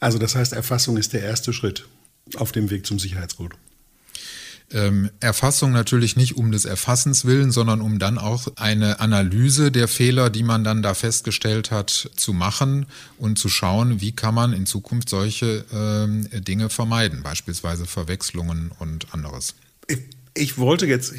Also 0.00 0.18
das 0.18 0.34
heißt, 0.34 0.52
Erfassung 0.52 0.96
ist 0.96 1.12
der 1.12 1.22
erste 1.22 1.52
Schritt 1.52 1.86
auf 2.36 2.52
dem 2.52 2.70
Weg 2.70 2.86
zum 2.86 2.98
Sicherheitsgurt 2.98 3.54
ähm, 4.72 5.10
Erfassung 5.20 5.72
natürlich 5.72 6.16
nicht 6.16 6.36
um 6.36 6.52
des 6.52 6.64
Erfassens 6.64 7.24
willen, 7.24 7.50
sondern 7.50 7.80
um 7.80 7.98
dann 7.98 8.18
auch 8.18 8.48
eine 8.56 9.00
Analyse 9.00 9.72
der 9.72 9.88
Fehler, 9.88 10.30
die 10.30 10.42
man 10.42 10.64
dann 10.64 10.82
da 10.82 10.94
festgestellt 10.94 11.70
hat, 11.70 12.10
zu 12.16 12.32
machen 12.32 12.86
und 13.18 13.38
zu 13.38 13.48
schauen, 13.48 14.00
wie 14.00 14.12
kann 14.12 14.34
man 14.34 14.52
in 14.52 14.66
Zukunft 14.66 15.08
solche 15.08 15.64
ähm, 15.72 16.28
Dinge 16.44 16.70
vermeiden, 16.70 17.22
beispielsweise 17.22 17.86
Verwechslungen 17.86 18.70
und 18.78 19.12
anderes. 19.12 19.54
Ich, 19.88 19.98
ich 20.34 20.58
wollte 20.58 20.86
jetzt 20.86 21.14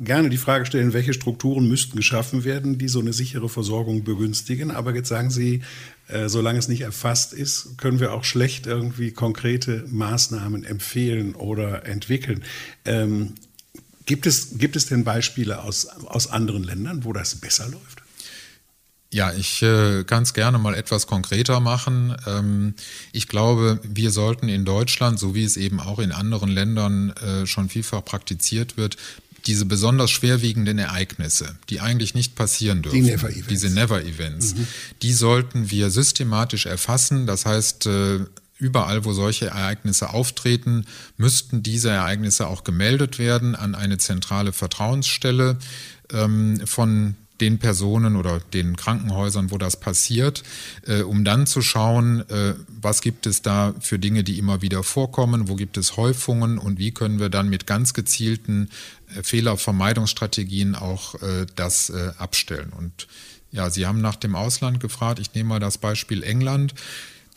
gerne 0.00 0.30
die 0.30 0.36
Frage 0.36 0.66
stellen, 0.66 0.92
welche 0.92 1.12
Strukturen 1.12 1.68
müssten 1.68 1.96
geschaffen 1.96 2.44
werden, 2.44 2.78
die 2.78 2.88
so 2.88 3.00
eine 3.00 3.12
sichere 3.12 3.48
Versorgung 3.48 4.04
begünstigen. 4.04 4.70
Aber 4.70 4.94
jetzt 4.94 5.08
sagen 5.08 5.30
Sie, 5.30 5.62
äh, 6.08 6.28
solange 6.28 6.58
es 6.58 6.68
nicht 6.68 6.82
erfasst 6.82 7.32
ist, 7.32 7.78
können 7.78 8.00
wir 8.00 8.12
auch 8.12 8.24
schlecht 8.24 8.66
irgendwie 8.66 9.12
konkrete 9.12 9.84
Maßnahmen 9.88 10.64
empfehlen 10.64 11.34
oder 11.34 11.86
entwickeln. 11.86 12.42
Ähm, 12.84 13.34
gibt, 14.06 14.26
es, 14.26 14.58
gibt 14.58 14.76
es 14.76 14.86
denn 14.86 15.04
Beispiele 15.04 15.62
aus, 15.62 15.86
aus 15.86 16.28
anderen 16.28 16.64
Ländern, 16.64 17.04
wo 17.04 17.12
das 17.12 17.36
besser 17.36 17.68
läuft? 17.68 18.02
Ja, 19.12 19.30
ich 19.34 19.62
äh, 19.62 20.04
kann 20.04 20.22
es 20.22 20.32
gerne 20.32 20.56
mal 20.56 20.74
etwas 20.74 21.06
konkreter 21.06 21.60
machen. 21.60 22.16
Ähm, 22.26 22.74
ich 23.12 23.28
glaube, 23.28 23.78
wir 23.84 24.10
sollten 24.10 24.48
in 24.48 24.64
Deutschland, 24.64 25.18
so 25.18 25.34
wie 25.34 25.44
es 25.44 25.58
eben 25.58 25.80
auch 25.80 25.98
in 25.98 26.12
anderen 26.12 26.48
Ländern 26.48 27.10
äh, 27.10 27.46
schon 27.46 27.68
vielfach 27.68 28.02
praktiziert 28.02 28.78
wird, 28.78 28.96
diese 29.46 29.64
besonders 29.64 30.10
schwerwiegenden 30.10 30.78
Ereignisse, 30.78 31.56
die 31.68 31.80
eigentlich 31.80 32.14
nicht 32.14 32.34
passieren 32.34 32.82
dürfen, 32.82 33.02
die 33.02 33.10
Never 33.10 33.28
-Events. 33.28 33.46
diese 33.48 33.70
Never-Events, 33.70 34.54
mhm. 34.54 34.66
die 35.02 35.12
sollten 35.12 35.70
wir 35.70 35.90
systematisch 35.90 36.66
erfassen. 36.66 37.26
Das 37.26 37.46
heißt, 37.46 37.86
äh, 37.86 38.20
überall, 38.58 39.04
wo 39.04 39.12
solche 39.12 39.46
Ereignisse 39.46 40.10
auftreten, 40.10 40.86
müssten 41.16 41.62
diese 41.62 41.90
Ereignisse 41.90 42.46
auch 42.46 42.64
gemeldet 42.64 43.18
werden 43.18 43.54
an 43.56 43.74
eine 43.74 43.98
zentrale 43.98 44.52
Vertrauensstelle 44.52 45.58
ähm, 46.12 46.60
von 46.66 47.16
den 47.42 47.58
Personen 47.58 48.14
oder 48.14 48.38
den 48.38 48.76
Krankenhäusern, 48.76 49.50
wo 49.50 49.58
das 49.58 49.76
passiert, 49.76 50.44
äh, 50.86 51.02
um 51.02 51.24
dann 51.24 51.46
zu 51.46 51.60
schauen, 51.60 52.20
äh, 52.30 52.54
was 52.68 53.02
gibt 53.02 53.26
es 53.26 53.42
da 53.42 53.74
für 53.80 53.98
Dinge, 53.98 54.22
die 54.22 54.38
immer 54.38 54.62
wieder 54.62 54.84
vorkommen, 54.84 55.48
wo 55.48 55.56
gibt 55.56 55.76
es 55.76 55.96
Häufungen 55.96 56.58
und 56.58 56.78
wie 56.78 56.92
können 56.92 57.18
wir 57.18 57.30
dann 57.30 57.50
mit 57.50 57.66
ganz 57.66 57.94
gezielten 57.94 58.70
äh, 59.14 59.24
Fehlervermeidungsstrategien 59.24 60.76
auch 60.76 61.16
äh, 61.16 61.46
das 61.56 61.90
äh, 61.90 62.12
abstellen. 62.16 62.72
Und 62.72 63.08
ja, 63.50 63.68
Sie 63.70 63.86
haben 63.86 64.00
nach 64.00 64.16
dem 64.16 64.36
Ausland 64.36 64.78
gefragt. 64.78 65.18
Ich 65.18 65.34
nehme 65.34 65.50
mal 65.50 65.60
das 65.60 65.78
Beispiel 65.78 66.22
England 66.22 66.74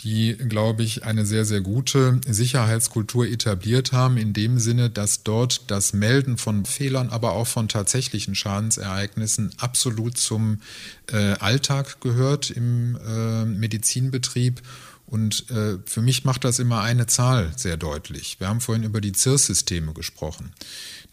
die, 0.04 0.36
glaube 0.36 0.84
ich, 0.84 1.04
eine 1.04 1.26
sehr, 1.26 1.46
sehr 1.46 1.62
gute 1.62 2.20
Sicherheitskultur 2.28 3.26
etabliert 3.28 3.92
haben, 3.92 4.18
in 4.18 4.34
dem 4.34 4.60
Sinne, 4.60 4.90
dass 4.90 5.24
dort 5.24 5.72
das 5.72 5.94
Melden 5.94 6.38
von 6.38 6.66
Fehlern, 6.66 7.10
aber 7.10 7.34
auch 7.34 7.48
von 7.48 7.68
tatsächlichen 7.68 8.36
Schadensereignissen 8.36 9.52
absolut 9.58 10.18
zum 10.18 10.60
äh, 11.12 11.34
Alltag 11.40 12.02
gehört 12.02 12.52
im 12.52 12.98
äh, 13.08 13.46
Medizinbetrieb. 13.46 14.62
Und 15.08 15.50
äh, 15.52 15.78
für 15.86 16.02
mich 16.02 16.26
macht 16.26 16.44
das 16.44 16.60
immer 16.60 16.82
eine 16.82 17.06
Zahl 17.06 17.52
sehr 17.56 17.78
deutlich. 17.78 18.40
Wir 18.40 18.48
haben 18.48 18.60
vorhin 18.60 18.84
über 18.84 19.02
die 19.02 19.12
ZIRS-Systeme 19.12 19.94
gesprochen. 19.94 20.52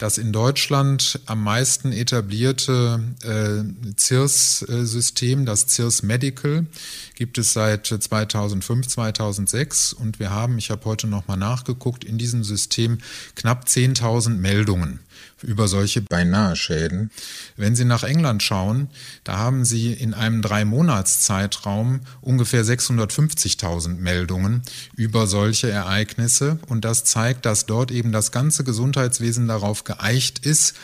Das 0.02 0.18
in 0.18 0.32
Deutschland 0.32 1.20
am 1.26 1.44
meisten 1.44 1.92
etablierte 1.92 3.00
äh, 3.22 3.62
CIRS-System, 3.96 5.46
das 5.46 5.68
CIRS 5.68 6.02
Medical, 6.02 6.66
gibt 7.14 7.38
es 7.38 7.52
seit 7.52 7.86
2005, 7.86 8.88
2006 8.88 9.92
und 9.92 10.18
wir 10.18 10.30
haben, 10.30 10.58
ich 10.58 10.72
habe 10.72 10.86
heute 10.86 11.06
nochmal 11.06 11.36
nachgeguckt, 11.36 12.02
in 12.02 12.18
diesem 12.18 12.42
System 12.42 12.98
knapp 13.36 13.66
10.000 13.66 14.30
Meldungen 14.30 14.98
über 15.42 15.68
solche 15.68 16.02
Beinahe-Schäden. 16.02 17.10
Wenn 17.56 17.76
Sie 17.76 17.84
nach 17.84 18.02
England 18.02 18.42
schauen, 18.42 18.88
da 19.24 19.38
haben 19.38 19.64
Sie 19.64 19.92
in 19.92 20.14
einem 20.14 20.42
Drei-Monats-Zeitraum 20.42 22.00
ungefähr 22.20 22.64
650.000 22.64 23.96
Meldungen 23.96 24.62
über 24.96 25.26
solche 25.26 25.70
Ereignisse. 25.70 26.58
Und 26.68 26.84
das 26.84 27.04
zeigt, 27.04 27.46
dass 27.46 27.66
dort 27.66 27.90
eben 27.90 28.12
das 28.12 28.32
ganze 28.32 28.64
Gesundheitswesen 28.64 29.48
darauf 29.48 29.84
geeicht 29.92 30.44
ist, 30.44 30.74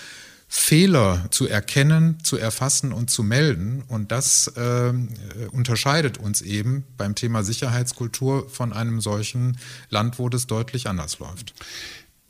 Fehler 0.51 1.27
zu 1.31 1.47
erkennen, 1.47 2.17
zu 2.23 2.39
erfassen 2.39 2.93
und 2.93 3.11
zu 3.11 3.23
melden. 3.23 3.85
Und 3.87 4.11
das 4.11 4.49
äh, 4.49 4.93
unterscheidet 5.53 6.17
uns 6.17 6.41
eben 6.41 6.85
beim 6.97 7.15
Thema 7.15 7.45
Sicherheitskultur 7.45 8.49
von 8.49 8.73
einem 8.73 9.03
solchen 9.03 9.59
Land, 9.91 10.19
wo 10.19 10.31
das 10.31 10.47
deutlich 10.47 10.89
anders 10.89 11.19
läuft. 11.19 11.53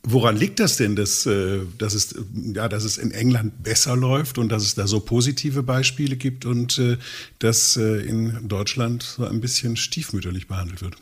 Woran 0.03 0.37
liegt 0.37 0.59
das 0.59 0.77
denn, 0.77 0.95
dass, 0.95 1.25
äh, 1.25 1.59
dass, 1.77 1.93
es, 1.93 2.15
ja, 2.33 2.67
dass 2.67 2.83
es 2.83 2.97
in 2.97 3.11
England 3.11 3.63
besser 3.63 3.95
läuft 3.95 4.37
und 4.37 4.49
dass 4.49 4.63
es 4.63 4.75
da 4.75 4.85
so 4.85 4.99
positive 4.99 5.63
Beispiele 5.63 6.17
gibt 6.17 6.45
und 6.45 6.77
äh, 6.77 6.97
dass 7.39 7.77
äh, 7.77 8.01
in 8.05 8.47
Deutschland 8.49 9.03
so 9.03 9.25
ein 9.25 9.39
bisschen 9.39 9.77
stiefmütterlich 9.77 10.47
behandelt 10.47 10.81
wird? 10.81 10.95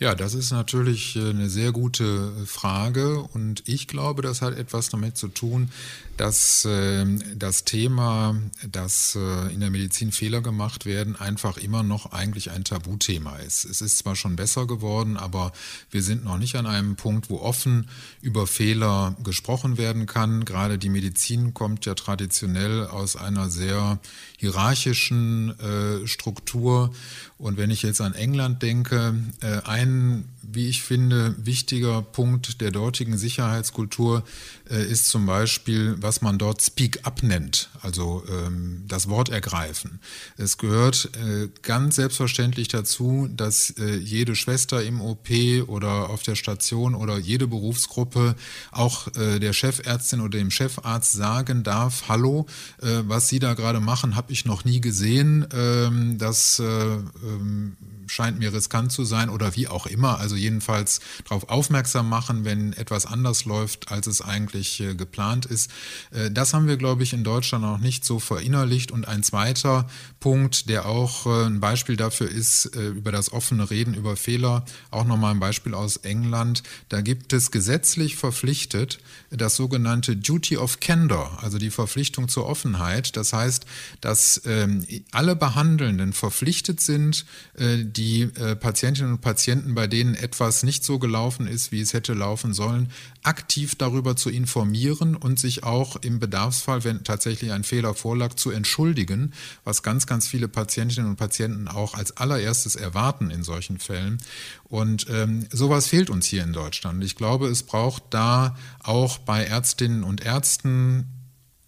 Ja, 0.00 0.14
das 0.14 0.34
ist 0.34 0.52
natürlich 0.52 1.18
eine 1.18 1.50
sehr 1.50 1.72
gute 1.72 2.32
Frage 2.46 3.18
und 3.20 3.64
ich 3.66 3.88
glaube, 3.88 4.22
das 4.22 4.42
hat 4.42 4.56
etwas 4.56 4.90
damit 4.90 5.16
zu 5.16 5.26
tun, 5.26 5.70
dass 6.16 6.64
äh, 6.64 7.04
das 7.34 7.64
Thema, 7.64 8.36
dass 8.70 9.16
äh, 9.16 9.52
in 9.52 9.58
der 9.58 9.70
Medizin 9.70 10.12
Fehler 10.12 10.40
gemacht 10.40 10.84
werden, 10.86 11.16
einfach 11.16 11.56
immer 11.56 11.82
noch 11.82 12.12
eigentlich 12.12 12.50
ein 12.50 12.64
Tabuthema 12.64 13.36
ist. 13.38 13.64
Es 13.64 13.80
ist 13.80 13.98
zwar 13.98 14.14
schon 14.14 14.36
besser 14.36 14.66
geworden, 14.66 15.16
aber 15.16 15.52
wir 15.90 16.02
sind 16.02 16.24
noch 16.24 16.38
nicht 16.38 16.56
an 16.56 16.66
einem 16.66 16.96
Punkt, 16.96 17.30
wo 17.30 17.40
offen 17.40 17.88
über 18.20 18.46
Fehler 18.46 19.16
gesprochen 19.24 19.78
werden 19.78 20.06
kann. 20.06 20.44
Gerade 20.44 20.78
die 20.78 20.90
Medizin 20.90 21.54
kommt 21.54 21.86
ja 21.86 21.94
traditionell 21.94 22.86
aus 22.86 23.16
einer 23.16 23.48
sehr 23.48 23.98
hierarchischen 24.36 25.58
äh, 25.58 26.06
Struktur. 26.06 26.92
Und 27.38 27.56
wenn 27.56 27.70
ich 27.70 27.82
jetzt 27.82 28.00
an 28.00 28.14
England 28.14 28.62
denke, 28.62 29.14
äh, 29.40 29.60
ein 29.88 30.24
wie 30.50 30.68
ich 30.68 30.82
finde, 30.82 31.34
wichtiger 31.38 32.00
Punkt 32.00 32.60
der 32.60 32.70
dortigen 32.70 33.18
Sicherheitskultur 33.18 34.24
äh, 34.70 34.82
ist 34.82 35.08
zum 35.08 35.26
Beispiel, 35.26 35.96
was 36.00 36.22
man 36.22 36.38
dort 36.38 36.62
Speak 36.62 37.00
Up 37.06 37.22
nennt, 37.22 37.68
also 37.82 38.24
ähm, 38.28 38.84
das 38.88 39.08
Wort 39.08 39.28
ergreifen. 39.28 40.00
Es 40.38 40.56
gehört 40.56 41.10
äh, 41.16 41.48
ganz 41.62 41.96
selbstverständlich 41.96 42.68
dazu, 42.68 43.28
dass 43.34 43.70
äh, 43.78 43.96
jede 43.96 44.34
Schwester 44.34 44.82
im 44.82 45.00
OP 45.00 45.28
oder 45.66 46.08
auf 46.08 46.22
der 46.22 46.34
Station 46.34 46.94
oder 46.94 47.18
jede 47.18 47.46
Berufsgruppe 47.46 48.34
auch 48.70 49.08
äh, 49.16 49.38
der 49.40 49.52
Chefärztin 49.52 50.20
oder 50.20 50.38
dem 50.38 50.50
Chefarzt 50.50 51.12
sagen 51.12 51.62
darf, 51.62 52.04
hallo, 52.08 52.46
äh, 52.80 53.02
was 53.02 53.28
Sie 53.28 53.38
da 53.38 53.52
gerade 53.52 53.80
machen, 53.80 54.16
habe 54.16 54.32
ich 54.32 54.46
noch 54.46 54.64
nie 54.64 54.80
gesehen. 54.80 55.46
Ähm, 55.52 56.16
das 56.16 56.58
äh, 56.58 56.64
ähm, 56.64 57.76
scheint 58.08 58.38
mir 58.38 58.52
riskant 58.52 58.92
zu 58.92 59.04
sein 59.04 59.28
oder 59.28 59.56
wie 59.56 59.68
auch 59.68 59.86
immer. 59.86 60.18
Also 60.18 60.36
jedenfalls 60.36 61.00
darauf 61.24 61.48
aufmerksam 61.48 62.08
machen, 62.08 62.44
wenn 62.44 62.72
etwas 62.72 63.06
anders 63.06 63.44
läuft, 63.44 63.90
als 63.90 64.06
es 64.06 64.20
eigentlich 64.20 64.80
äh, 64.80 64.94
geplant 64.94 65.46
ist. 65.46 65.70
Äh, 66.10 66.30
das 66.30 66.54
haben 66.54 66.66
wir, 66.66 66.76
glaube 66.76 67.02
ich, 67.02 67.12
in 67.12 67.24
Deutschland 67.24 67.64
auch 67.64 67.78
nicht 67.78 68.04
so 68.04 68.18
verinnerlicht. 68.18 68.90
Und 68.90 69.06
ein 69.08 69.22
zweiter 69.22 69.88
Punkt, 70.20 70.68
der 70.68 70.86
auch 70.86 71.26
äh, 71.26 71.46
ein 71.46 71.60
Beispiel 71.60 71.96
dafür 71.96 72.30
ist, 72.30 72.66
über 72.66 73.12
das 73.12 73.32
offene 73.32 73.70
Reden 73.70 73.94
über 73.94 74.16
Fehler, 74.16 74.64
auch 74.90 75.04
nochmal 75.04 75.32
ein 75.32 75.40
Beispiel 75.40 75.74
aus 75.74 75.96
England. 75.98 76.62
Da 76.88 77.00
gibt 77.00 77.32
es 77.32 77.50
gesetzlich 77.50 78.16
verpflichtet 78.16 78.98
das 79.30 79.56
sogenannte 79.56 80.16
Duty 80.16 80.56
of 80.56 80.80
Candor, 80.80 81.38
also 81.42 81.58
die 81.58 81.70
Verpflichtung 81.70 82.28
zur 82.28 82.46
Offenheit. 82.46 83.16
Das 83.16 83.32
heißt, 83.32 83.66
dass 84.00 84.42
ähm, 84.44 84.86
alle 85.12 85.36
Behandelnden 85.36 86.12
verpflichtet 86.12 86.80
sind, 86.80 87.26
die 87.58 87.97
äh, 88.00 88.56
Patientinnen 88.56 89.12
und 89.12 89.20
Patienten, 89.20 89.74
bei 89.74 89.86
denen 89.86 90.14
etwas 90.14 90.62
nicht 90.62 90.84
so 90.84 90.98
gelaufen 90.98 91.46
ist, 91.46 91.72
wie 91.72 91.80
es 91.80 91.92
hätte 91.92 92.14
laufen 92.14 92.54
sollen, 92.54 92.90
aktiv 93.22 93.74
darüber 93.74 94.16
zu 94.16 94.30
informieren 94.30 95.16
und 95.16 95.38
sich 95.38 95.64
auch 95.64 95.96
im 95.96 96.18
Bedarfsfall, 96.18 96.84
wenn 96.84 97.04
tatsächlich 97.04 97.52
ein 97.52 97.64
Fehler 97.64 97.94
vorlag, 97.94 98.34
zu 98.34 98.50
entschuldigen, 98.50 99.32
was 99.64 99.82
ganz, 99.82 100.06
ganz 100.06 100.28
viele 100.28 100.48
Patientinnen 100.48 101.10
und 101.10 101.16
Patienten 101.16 101.68
auch 101.68 101.94
als 101.94 102.16
allererstes 102.16 102.76
erwarten 102.76 103.30
in 103.30 103.42
solchen 103.42 103.78
Fällen. 103.78 104.18
Und 104.64 105.06
ähm, 105.10 105.46
sowas 105.50 105.86
fehlt 105.86 106.10
uns 106.10 106.26
hier 106.26 106.44
in 106.44 106.52
Deutschland. 106.52 107.02
Ich 107.02 107.16
glaube, 107.16 107.48
es 107.48 107.62
braucht 107.62 108.04
da 108.10 108.56
auch 108.82 109.18
bei 109.18 109.44
Ärztinnen 109.44 110.04
und 110.04 110.24
Ärzten 110.24 111.06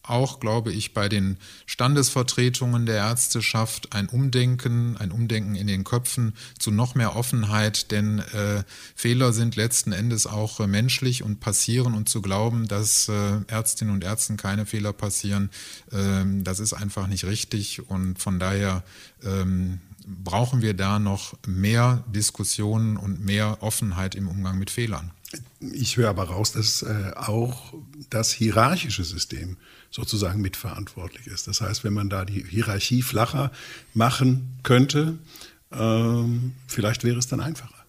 auch, 0.02 0.40
glaube 0.40 0.72
ich, 0.72 0.94
bei 0.94 1.08
den 1.08 1.36
Standesvertretungen 1.66 2.86
der 2.86 2.96
Ärzteschaft 2.96 3.92
ein 3.92 4.08
Umdenken, 4.08 4.96
ein 4.96 5.10
Umdenken 5.12 5.54
in 5.54 5.66
den 5.66 5.84
Köpfen 5.84 6.34
zu 6.58 6.70
noch 6.70 6.94
mehr 6.94 7.16
Offenheit, 7.16 7.90
denn 7.90 8.18
äh, 8.18 8.64
Fehler 8.94 9.32
sind 9.32 9.56
letzten 9.56 9.92
Endes 9.92 10.26
auch 10.26 10.60
äh, 10.60 10.66
menschlich 10.66 11.22
und 11.22 11.40
passieren 11.40 11.94
und 11.94 12.08
zu 12.08 12.22
glauben, 12.22 12.66
dass 12.66 13.08
äh, 13.08 13.40
Ärztinnen 13.46 13.94
und 13.94 14.04
Ärzten 14.04 14.36
keine 14.36 14.66
Fehler 14.66 14.92
passieren, 14.92 15.50
ähm, 15.92 16.44
das 16.44 16.60
ist 16.60 16.72
einfach 16.72 17.06
nicht 17.06 17.24
richtig 17.24 17.88
und 17.88 18.18
von 18.18 18.38
daher 18.38 18.82
ähm, 19.22 19.80
brauchen 20.06 20.62
wir 20.62 20.74
da 20.74 20.98
noch 20.98 21.34
mehr 21.46 22.04
Diskussionen 22.08 22.96
und 22.96 23.24
mehr 23.24 23.58
Offenheit 23.60 24.14
im 24.14 24.28
Umgang 24.28 24.58
mit 24.58 24.70
Fehlern. 24.70 25.12
Ich 25.60 25.96
höre 25.96 26.10
aber 26.10 26.24
raus, 26.24 26.52
dass 26.52 26.82
äh, 26.82 27.12
auch 27.14 27.74
das 28.08 28.32
hierarchische 28.32 29.04
System 29.04 29.56
sozusagen 29.90 30.40
mitverantwortlich 30.40 31.26
ist. 31.26 31.48
Das 31.48 31.60
heißt, 31.60 31.84
wenn 31.84 31.92
man 31.92 32.08
da 32.08 32.24
die 32.24 32.44
Hierarchie 32.44 33.02
flacher 33.02 33.50
machen 33.92 34.58
könnte, 34.62 35.18
ähm, 35.72 36.52
vielleicht 36.66 37.04
wäre 37.04 37.18
es 37.18 37.26
dann 37.26 37.40
einfacher. 37.40 37.80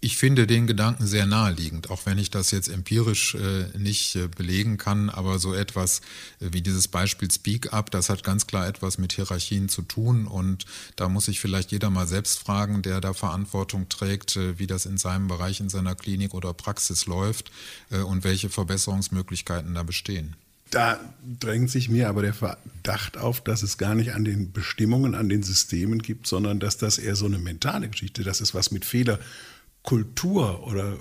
Ich 0.00 0.16
finde 0.16 0.46
den 0.46 0.68
Gedanken 0.68 1.08
sehr 1.08 1.26
naheliegend, 1.26 1.90
auch 1.90 2.06
wenn 2.06 2.18
ich 2.18 2.30
das 2.30 2.52
jetzt 2.52 2.68
empirisch 2.68 3.34
äh, 3.34 3.76
nicht 3.76 4.14
äh, 4.14 4.28
belegen 4.28 4.76
kann, 4.76 5.10
aber 5.10 5.40
so 5.40 5.54
etwas 5.54 6.02
äh, 6.38 6.50
wie 6.52 6.62
dieses 6.62 6.86
Beispiel 6.86 7.28
Speak 7.28 7.72
Up, 7.72 7.90
das 7.90 8.08
hat 8.08 8.22
ganz 8.22 8.46
klar 8.46 8.68
etwas 8.68 8.98
mit 8.98 9.12
Hierarchien 9.12 9.68
zu 9.68 9.82
tun 9.82 10.28
und 10.28 10.66
da 10.94 11.08
muss 11.08 11.24
sich 11.24 11.40
vielleicht 11.40 11.72
jeder 11.72 11.90
mal 11.90 12.06
selbst 12.06 12.38
fragen, 12.38 12.82
der 12.82 13.00
da 13.00 13.12
Verantwortung 13.12 13.88
trägt, 13.88 14.36
äh, 14.36 14.60
wie 14.60 14.68
das 14.68 14.86
in 14.86 14.98
seinem 14.98 15.26
Bereich, 15.26 15.58
in 15.58 15.68
seiner 15.68 15.96
Klinik 15.96 16.32
oder 16.32 16.54
Praxis 16.54 17.06
läuft 17.06 17.50
äh, 17.90 17.98
und 17.98 18.22
welche 18.22 18.50
Verbesserungsmöglichkeiten 18.50 19.74
da 19.74 19.82
bestehen. 19.82 20.36
Da 20.70 21.00
drängt 21.40 21.70
sich 21.70 21.88
mir 21.88 22.08
aber 22.08 22.22
der 22.22 22.34
Verdacht 22.34 23.16
auf, 23.16 23.42
dass 23.42 23.62
es 23.62 23.78
gar 23.78 23.94
nicht 23.94 24.12
an 24.12 24.24
den 24.24 24.52
Bestimmungen, 24.52 25.14
an 25.14 25.28
den 25.28 25.42
Systemen 25.42 26.00
gibt, 26.00 26.26
sondern 26.26 26.60
dass 26.60 26.76
das 26.76 26.98
eher 26.98 27.16
so 27.16 27.26
eine 27.26 27.38
mentale 27.38 27.88
Geschichte, 27.88 28.22
dass 28.22 28.40
es 28.40 28.54
was 28.54 28.70
mit 28.70 28.84
Fehlerkultur 28.84 30.66
oder 30.66 30.96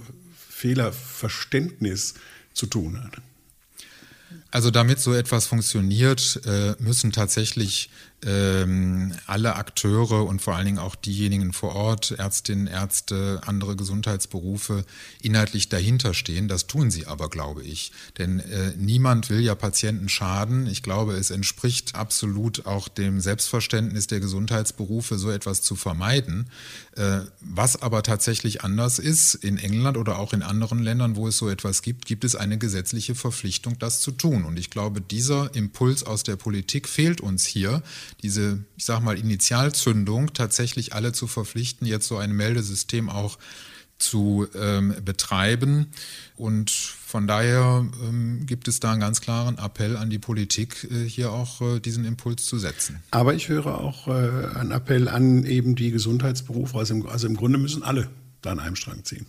Fehlerverständnis 0.49 2.15
zu 2.53 2.65
tun 2.65 3.03
hat. 3.03 3.21
Also 4.51 4.71
damit 4.71 4.99
so 4.99 5.13
etwas 5.13 5.45
funktioniert, 5.47 6.41
äh, 6.45 6.75
müssen 6.79 7.11
tatsächlich 7.11 7.89
ähm, 8.25 9.13
alle 9.27 9.55
Akteure 9.57 10.25
und 10.25 10.41
vor 10.41 10.55
allen 10.55 10.65
Dingen 10.65 10.79
auch 10.79 10.95
diejenigen 10.95 11.53
vor 11.53 11.75
Ort, 11.75 12.11
Ärztinnen, 12.11 12.65
Ärzte, 12.65 13.41
andere 13.45 13.75
Gesundheitsberufe, 13.75 14.85
inhaltlich 15.21 15.69
dahinter 15.69 16.15
stehen. 16.15 16.47
Das 16.47 16.65
tun 16.65 16.89
sie 16.89 17.05
aber, 17.05 17.29
glaube 17.29 17.63
ich. 17.63 17.91
Denn 18.17 18.39
äh, 18.39 18.73
niemand 18.75 19.29
will 19.29 19.41
ja 19.41 19.53
Patienten 19.53 20.09
schaden. 20.09 20.65
Ich 20.65 20.81
glaube, 20.81 21.13
es 21.13 21.29
entspricht 21.29 21.93
absolut 21.93 22.65
auch 22.65 22.87
dem 22.87 23.21
Selbstverständnis 23.21 24.07
der 24.07 24.19
Gesundheitsberufe, 24.19 25.19
so 25.19 25.29
etwas 25.29 25.61
zu 25.61 25.75
vermeiden. 25.75 26.47
Äh, 26.95 27.19
was 27.41 27.79
aber 27.79 28.01
tatsächlich 28.01 28.63
anders 28.63 28.97
ist, 28.97 29.35
in 29.35 29.59
England 29.59 29.95
oder 29.95 30.17
auch 30.17 30.33
in 30.33 30.41
anderen 30.41 30.79
Ländern, 30.79 31.15
wo 31.15 31.27
es 31.27 31.37
so 31.37 31.49
etwas 31.49 31.83
gibt, 31.83 32.07
gibt 32.07 32.23
es 32.23 32.35
eine 32.35 32.57
gesetzliche 32.57 33.13
Verpflichtung, 33.13 33.77
das 33.77 34.01
zu 34.01 34.09
tun. 34.09 34.43
Und 34.43 34.57
ich 34.57 34.71
glaube, 34.71 35.01
dieser 35.01 35.53
Impuls 35.53 36.03
aus 36.03 36.23
der 36.23 36.35
Politik 36.35 36.89
fehlt 36.89 37.21
uns 37.21 37.45
hier 37.45 37.83
diese, 38.23 38.63
ich 38.75 38.85
sag 38.85 39.01
mal, 39.01 39.17
Initialzündung 39.17 40.33
tatsächlich 40.33 40.93
alle 40.93 41.11
zu 41.11 41.27
verpflichten, 41.27 41.87
jetzt 41.87 42.07
so 42.07 42.17
ein 42.17 42.31
Meldesystem 42.31 43.09
auch 43.09 43.37
zu 43.99 44.47
ähm, 44.55 44.95
betreiben. 45.03 45.87
Und 46.35 46.69
von 46.69 47.27
daher 47.27 47.85
ähm, 48.03 48.45
gibt 48.45 48.67
es 48.67 48.79
da 48.79 48.91
einen 48.91 49.01
ganz 49.01 49.21
klaren 49.21 49.57
Appell 49.57 49.97
an 49.97 50.09
die 50.09 50.19
Politik, 50.19 50.87
äh, 50.91 51.07
hier 51.07 51.31
auch 51.31 51.61
äh, 51.61 51.79
diesen 51.79 52.05
Impuls 52.05 52.45
zu 52.45 52.59
setzen. 52.59 53.01
Aber 53.11 53.33
ich 53.33 53.49
höre 53.49 53.79
auch 53.79 54.07
äh, 54.07 54.55
einen 54.55 54.71
Appell 54.71 55.07
an 55.07 55.45
eben 55.45 55.75
die 55.75 55.91
Gesundheitsberufe. 55.91 56.77
Also 56.77 56.93
im, 56.93 57.07
also 57.07 57.27
im 57.27 57.35
Grunde 57.35 57.57
müssen 57.57 57.83
alle 57.83 58.09
da 58.41 58.51
an 58.51 58.59
einem 58.59 58.75
Strang 58.75 59.03
ziehen. 59.03 59.25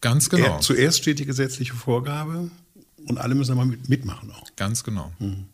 Ganz 0.00 0.28
genau. 0.28 0.56
Er, 0.56 0.60
zuerst 0.60 0.98
steht 0.98 1.18
die 1.18 1.26
gesetzliche 1.26 1.74
Vorgabe 1.74 2.50
und 3.06 3.18
alle 3.18 3.34
müssen 3.34 3.52
aber 3.52 3.64
mitmachen 3.64 4.30
auch. 4.32 4.44
Ganz 4.56 4.84
genau. 4.84 5.12
Mhm. 5.18 5.46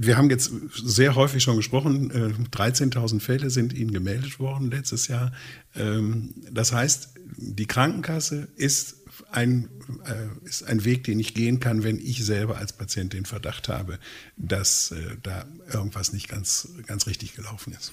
Wir 0.00 0.16
haben 0.16 0.30
jetzt 0.30 0.52
sehr 0.72 1.16
häufig 1.16 1.42
schon 1.42 1.56
gesprochen, 1.56 2.12
13.000 2.12 3.16
äh, 3.16 3.20
Fälle 3.20 3.50
sind 3.50 3.72
Ihnen 3.72 3.92
gemeldet 3.92 4.38
worden 4.38 4.70
letztes 4.70 5.08
Jahr. 5.08 5.32
Ähm, 5.74 6.34
das 6.52 6.72
heißt, 6.72 7.14
die 7.36 7.66
Krankenkasse 7.66 8.46
ist 8.54 8.98
ein, 9.32 9.68
äh, 10.04 10.46
ist 10.46 10.62
ein 10.62 10.84
Weg, 10.84 11.02
den 11.02 11.18
ich 11.18 11.34
gehen 11.34 11.58
kann, 11.58 11.82
wenn 11.82 11.98
ich 11.98 12.24
selber 12.24 12.58
als 12.58 12.74
Patient 12.74 13.12
den 13.12 13.24
Verdacht 13.24 13.68
habe, 13.68 13.98
dass 14.36 14.92
äh, 14.92 15.16
da 15.20 15.44
irgendwas 15.72 16.12
nicht 16.12 16.28
ganz, 16.28 16.68
ganz 16.86 17.08
richtig 17.08 17.34
gelaufen 17.34 17.74
ist. 17.76 17.90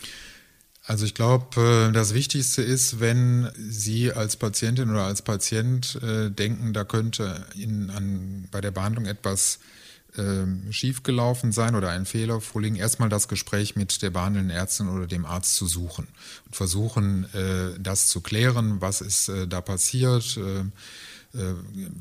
Also 0.85 1.05
ich 1.05 1.15
glaube, 1.15 1.89
das 1.91 2.13
Wichtigste 2.13 2.61
ist, 2.61 2.99
wenn 2.99 3.49
Sie 3.57 4.13
als 4.13 4.35
Patientin 4.35 4.91
oder 4.91 5.05
als 5.05 5.23
Patient 5.23 5.99
denken, 6.03 6.73
da 6.73 6.83
könnte 6.83 7.43
Ihnen 7.55 7.89
an, 7.89 8.47
bei 8.51 8.61
der 8.61 8.69
Behandlung 8.69 9.07
etwas 9.07 9.55
äh, 9.55 9.74
schiefgelaufen 10.71 11.51
sein 11.51 11.75
oder 11.75 11.89
ein 11.89 12.05
Fehler 12.05 12.41
vorliegen, 12.41 12.75
erstmal 12.75 13.09
das 13.09 13.27
Gespräch 13.27 13.75
mit 13.75 14.01
der 14.01 14.09
behandelnden 14.09 14.55
Ärztin 14.55 14.89
oder 14.89 15.07
dem 15.07 15.25
Arzt 15.25 15.55
zu 15.55 15.67
suchen 15.67 16.07
und 16.45 16.55
versuchen, 16.55 17.25
äh, 17.33 17.79
das 17.79 18.07
zu 18.07 18.21
klären, 18.21 18.81
was 18.81 19.01
ist 19.01 19.29
äh, 19.29 19.47
da 19.47 19.61
passiert. 19.61 20.37
Äh, 20.37 20.55
äh, 20.55 20.63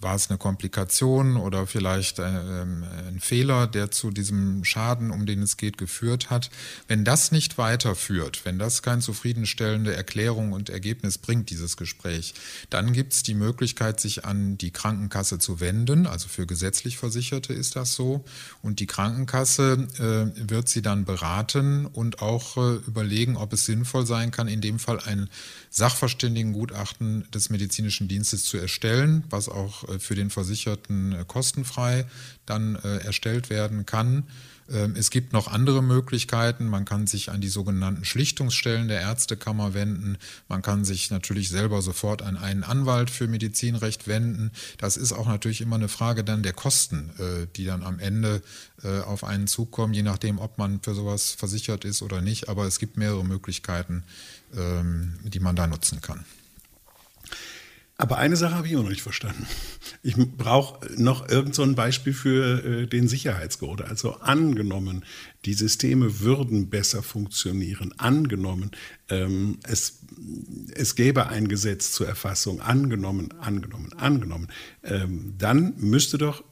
war 0.00 0.14
es 0.14 0.30
eine 0.30 0.38
Komplikation 0.38 1.36
oder 1.36 1.66
vielleicht 1.66 2.20
ein, 2.20 2.34
ähm, 2.34 2.84
ein, 3.08 3.20
Fehler, 3.20 3.66
der 3.66 3.90
zu 3.90 4.10
diesem 4.10 4.64
Schaden, 4.64 5.10
um 5.10 5.26
den 5.26 5.42
es 5.42 5.56
geht, 5.56 5.78
geführt 5.78 6.30
hat. 6.30 6.50
Wenn 6.88 7.04
das 7.04 7.32
nicht 7.32 7.58
weiterführt, 7.58 8.44
wenn 8.44 8.58
das 8.58 8.82
keine 8.82 9.00
zufriedenstellende 9.00 9.94
Erklärung 9.94 10.52
und 10.52 10.70
Ergebnis 10.70 11.18
bringt, 11.18 11.50
dieses 11.50 11.76
Gespräch, 11.76 12.34
dann 12.70 12.92
gibt 12.92 13.12
es 13.12 13.22
die 13.22 13.34
Möglichkeit, 13.34 14.00
sich 14.00 14.24
an 14.24 14.56
die 14.58 14.70
Krankenkasse 14.70 15.38
zu 15.38 15.60
wenden. 15.60 16.06
Also 16.06 16.28
für 16.28 16.46
gesetzlich 16.46 16.96
Versicherte 16.96 17.52
ist 17.52 17.76
das 17.76 17.94
so. 17.94 18.24
Und 18.62 18.80
die 18.80 18.86
Krankenkasse 18.86 19.88
äh, 19.98 20.48
wird 20.48 20.68
sie 20.68 20.82
dann 20.82 21.04
beraten 21.04 21.86
und 21.86 22.22
auch 22.22 22.56
äh, 22.56 22.76
überlegen, 22.86 23.36
ob 23.36 23.52
es 23.52 23.64
sinnvoll 23.64 24.06
sein 24.06 24.30
kann, 24.30 24.48
in 24.48 24.60
dem 24.60 24.78
Fall 24.78 25.00
ein 25.00 25.28
Sachverständigengutachten 25.70 27.28
des 27.32 27.50
medizinischen 27.50 28.06
Dienstes 28.06 28.44
zu 28.44 28.58
erstellen, 28.58 29.23
was 29.30 29.48
auch 29.48 29.88
äh, 29.88 29.98
für 29.98 30.14
den 30.14 30.30
Versicherten 30.30 31.12
äh, 31.12 31.24
kostenfrei 31.26 32.06
dann 32.46 32.76
äh, 32.76 32.98
erstellt 32.98 33.50
werden 33.50 33.86
kann. 33.86 34.24
Ähm, 34.70 34.94
es 34.96 35.10
gibt 35.10 35.32
noch 35.32 35.48
andere 35.48 35.82
Möglichkeiten. 35.82 36.68
Man 36.68 36.84
kann 36.84 37.06
sich 37.06 37.30
an 37.30 37.40
die 37.40 37.48
sogenannten 37.48 38.04
Schlichtungsstellen 38.04 38.88
der 38.88 39.00
Ärztekammer 39.00 39.74
wenden. 39.74 40.16
Man 40.48 40.62
kann 40.62 40.84
sich 40.84 41.10
natürlich 41.10 41.48
selber 41.48 41.82
sofort 41.82 42.22
an 42.22 42.36
einen 42.36 42.64
Anwalt 42.64 43.10
für 43.10 43.28
Medizinrecht 43.28 44.08
wenden. 44.08 44.50
Das 44.78 44.96
ist 44.96 45.12
auch 45.12 45.26
natürlich 45.26 45.60
immer 45.60 45.76
eine 45.76 45.88
Frage 45.88 46.24
dann 46.24 46.42
der 46.42 46.54
Kosten, 46.54 47.10
die 47.56 47.64
dann 47.64 47.82
am 47.82 47.98
Ende 47.98 48.42
auf 49.06 49.24
einen 49.24 49.46
zukommen, 49.46 49.94
je 49.94 50.02
nachdem, 50.02 50.38
ob 50.38 50.58
man 50.58 50.80
für 50.82 50.94
sowas 50.94 51.32
versichert 51.32 51.84
ist 51.84 52.02
oder 52.02 52.20
nicht. 52.20 52.48
Aber 52.48 52.66
es 52.66 52.78
gibt 52.78 52.96
mehrere 52.96 53.24
Möglichkeiten, 53.24 54.04
ähm, 54.56 55.14
die 55.24 55.40
man 55.40 55.56
da 55.56 55.66
nutzen 55.66 56.00
kann. 56.00 56.24
Aber 57.96 58.18
eine 58.18 58.36
Sache 58.36 58.56
habe 58.56 58.66
ich 58.66 58.72
immer 58.72 58.82
noch 58.82 58.90
nicht 58.90 59.02
verstanden. 59.02 59.46
Ich 60.02 60.16
brauche 60.16 60.84
noch 61.00 61.28
irgend 61.28 61.54
so 61.54 61.74
Beispiel 61.74 62.12
für 62.12 62.64
äh, 62.64 62.86
den 62.86 63.06
Sicherheitscode. 63.06 63.82
Also 63.82 64.14
angenommen, 64.16 65.04
die 65.44 65.54
Systeme 65.54 66.20
würden 66.20 66.68
besser 66.70 67.02
funktionieren. 67.02 67.94
Angenommen, 67.96 68.72
ähm, 69.08 69.58
es, 69.62 70.00
es 70.74 70.96
gäbe 70.96 71.28
ein 71.28 71.46
Gesetz 71.46 71.92
zur 71.92 72.08
Erfassung. 72.08 72.60
Angenommen, 72.60 73.32
angenommen, 73.38 73.92
angenommen. 73.94 74.48
Ähm, 74.82 75.34
dann 75.38 75.74
müsste 75.76 76.18
doch 76.18 76.42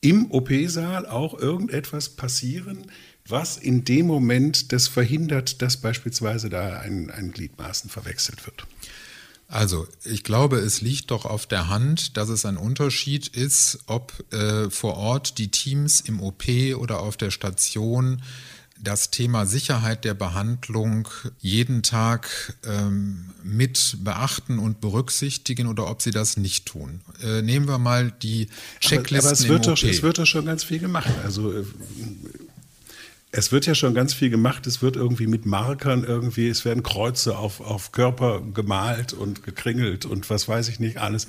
im 0.00 0.30
OP-Saal 0.30 1.06
auch 1.06 1.38
irgendetwas 1.38 2.10
passieren, 2.10 2.90
was 3.28 3.56
in 3.56 3.84
dem 3.84 4.06
Moment 4.06 4.72
das 4.72 4.88
verhindert, 4.88 5.60
dass 5.62 5.80
beispielsweise 5.80 6.48
da 6.48 6.78
ein, 6.78 7.10
ein 7.10 7.32
Gliedmaßen 7.32 7.90
verwechselt 7.90 8.46
wird? 8.46 8.66
Also, 9.48 9.86
ich 10.04 10.24
glaube, 10.24 10.56
es 10.56 10.80
liegt 10.80 11.12
doch 11.12 11.24
auf 11.24 11.46
der 11.46 11.68
Hand, 11.68 12.16
dass 12.16 12.28
es 12.28 12.44
ein 12.44 12.56
Unterschied 12.56 13.28
ist, 13.28 13.78
ob 13.86 14.12
äh, 14.32 14.70
vor 14.70 14.96
Ort 14.96 15.38
die 15.38 15.50
Teams 15.50 16.00
im 16.00 16.20
OP 16.20 16.44
oder 16.76 17.00
auf 17.00 17.16
der 17.16 17.30
Station 17.30 18.22
das 18.78 19.10
Thema 19.10 19.46
Sicherheit 19.46 20.04
der 20.04 20.14
Behandlung 20.14 21.08
jeden 21.38 21.82
Tag 21.82 22.54
ähm, 22.64 23.30
mit 23.42 23.98
beachten 24.00 24.58
und 24.58 24.80
berücksichtigen 24.80 25.66
oder 25.66 25.88
ob 25.88 26.02
sie 26.02 26.10
das 26.10 26.36
nicht 26.36 26.66
tun. 26.66 27.00
Äh, 27.22 27.42
nehmen 27.42 27.68
wir 27.68 27.78
mal 27.78 28.10
die 28.22 28.48
Checklisten 28.80 29.18
aber, 29.18 29.26
aber 29.26 29.32
es 29.32 29.48
wird, 29.48 29.66
doch, 29.66 29.82
es 29.82 30.02
wird 30.02 30.18
doch 30.18 30.26
schon 30.26 30.44
ganz 30.44 30.64
viel 30.64 30.78
gemacht. 30.78 31.10
Also 31.24 31.52
äh, 31.52 31.64
es 33.32 33.52
wird 33.52 33.66
ja 33.66 33.74
schon 33.74 33.94
ganz 33.94 34.14
viel 34.14 34.30
gemacht. 34.30 34.66
Es 34.66 34.82
wird 34.82 34.96
irgendwie 34.96 35.26
mit 35.26 35.46
Markern 35.46 36.04
irgendwie, 36.04 36.48
es 36.48 36.64
werden 36.64 36.82
Kreuze 36.82 37.36
auf, 37.36 37.60
auf 37.60 37.92
Körper 37.92 38.40
gemalt 38.40 39.12
und 39.12 39.42
gekringelt 39.42 40.04
und 40.04 40.30
was 40.30 40.48
weiß 40.48 40.68
ich 40.68 40.80
nicht 40.80 40.98
alles. 40.98 41.26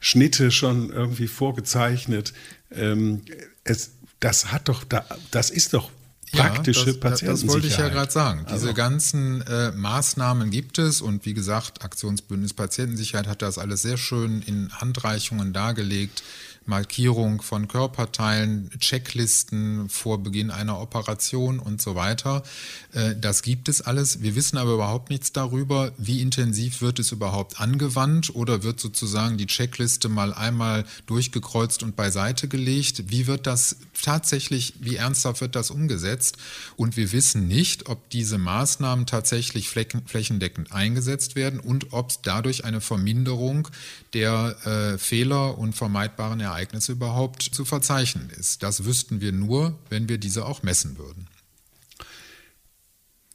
Schnitte 0.00 0.50
schon 0.50 0.90
irgendwie 0.90 1.28
vorgezeichnet. 1.28 2.32
Ähm, 2.70 3.22
es, 3.64 3.92
das 4.20 4.52
hat 4.52 4.68
doch, 4.68 4.84
das 5.30 5.50
ist 5.50 5.74
doch 5.74 5.90
praktische 6.32 6.80
ja, 6.80 6.86
das, 6.86 7.00
Patientensicherheit. 7.00 7.42
Das 7.42 7.54
wollte 7.54 7.66
ich 7.66 7.76
ja 7.76 7.88
gerade 7.88 8.12
sagen. 8.12 8.46
Diese 8.46 8.68
also. 8.68 8.74
ganzen 8.74 9.42
äh, 9.42 9.72
Maßnahmen 9.72 10.50
gibt 10.50 10.78
es 10.78 11.00
und 11.00 11.26
wie 11.26 11.34
gesagt, 11.34 11.84
Aktionsbündnis 11.84 12.54
Patientensicherheit 12.54 13.26
hat 13.26 13.42
das 13.42 13.58
alles 13.58 13.82
sehr 13.82 13.96
schön 13.96 14.42
in 14.42 14.72
Handreichungen 14.72 15.52
dargelegt. 15.52 16.22
Markierung 16.70 17.42
von 17.42 17.68
Körperteilen, 17.68 18.70
Checklisten 18.78 19.90
vor 19.90 20.22
Beginn 20.22 20.50
einer 20.50 20.80
Operation 20.80 21.58
und 21.58 21.82
so 21.82 21.96
weiter. 21.96 22.42
Äh, 22.94 23.16
das 23.20 23.42
gibt 23.42 23.68
es 23.68 23.82
alles. 23.82 24.22
Wir 24.22 24.34
wissen 24.34 24.56
aber 24.56 24.72
überhaupt 24.72 25.10
nichts 25.10 25.32
darüber, 25.32 25.92
wie 25.98 26.22
intensiv 26.22 26.80
wird 26.80 26.98
es 26.98 27.12
überhaupt 27.12 27.60
angewandt 27.60 28.34
oder 28.34 28.62
wird 28.62 28.80
sozusagen 28.80 29.36
die 29.36 29.46
Checkliste 29.46 30.08
mal 30.08 30.32
einmal 30.32 30.84
durchgekreuzt 31.06 31.82
und 31.82 31.96
beiseite 31.96 32.48
gelegt. 32.48 33.10
Wie 33.10 33.26
wird 33.26 33.46
das 33.46 33.76
tatsächlich, 34.00 34.74
wie 34.80 34.96
ernsthaft 34.96 35.40
wird 35.40 35.56
das 35.56 35.70
umgesetzt? 35.70 36.38
Und 36.76 36.96
wir 36.96 37.12
wissen 37.12 37.48
nicht, 37.48 37.88
ob 37.88 38.08
diese 38.10 38.38
Maßnahmen 38.38 39.06
tatsächlich 39.06 39.68
flächendeckend 39.68 40.72
eingesetzt 40.72 41.34
werden 41.34 41.58
und 41.58 41.92
ob 41.92 42.22
dadurch 42.22 42.64
eine 42.64 42.80
Verminderung 42.80 43.68
der 44.14 44.56
äh, 44.64 44.98
Fehler 44.98 45.58
und 45.58 45.74
vermeidbaren 45.74 46.38
Ereignisse 46.38 46.59
Ereignisse 46.60 46.92
überhaupt 46.92 47.42
zu 47.42 47.64
verzeichnen 47.64 48.30
ist. 48.38 48.62
Das 48.62 48.84
wüssten 48.84 49.20
wir 49.22 49.32
nur, 49.32 49.78
wenn 49.88 50.08
wir 50.08 50.18
diese 50.18 50.44
auch 50.44 50.62
messen 50.62 50.98
würden. 50.98 51.26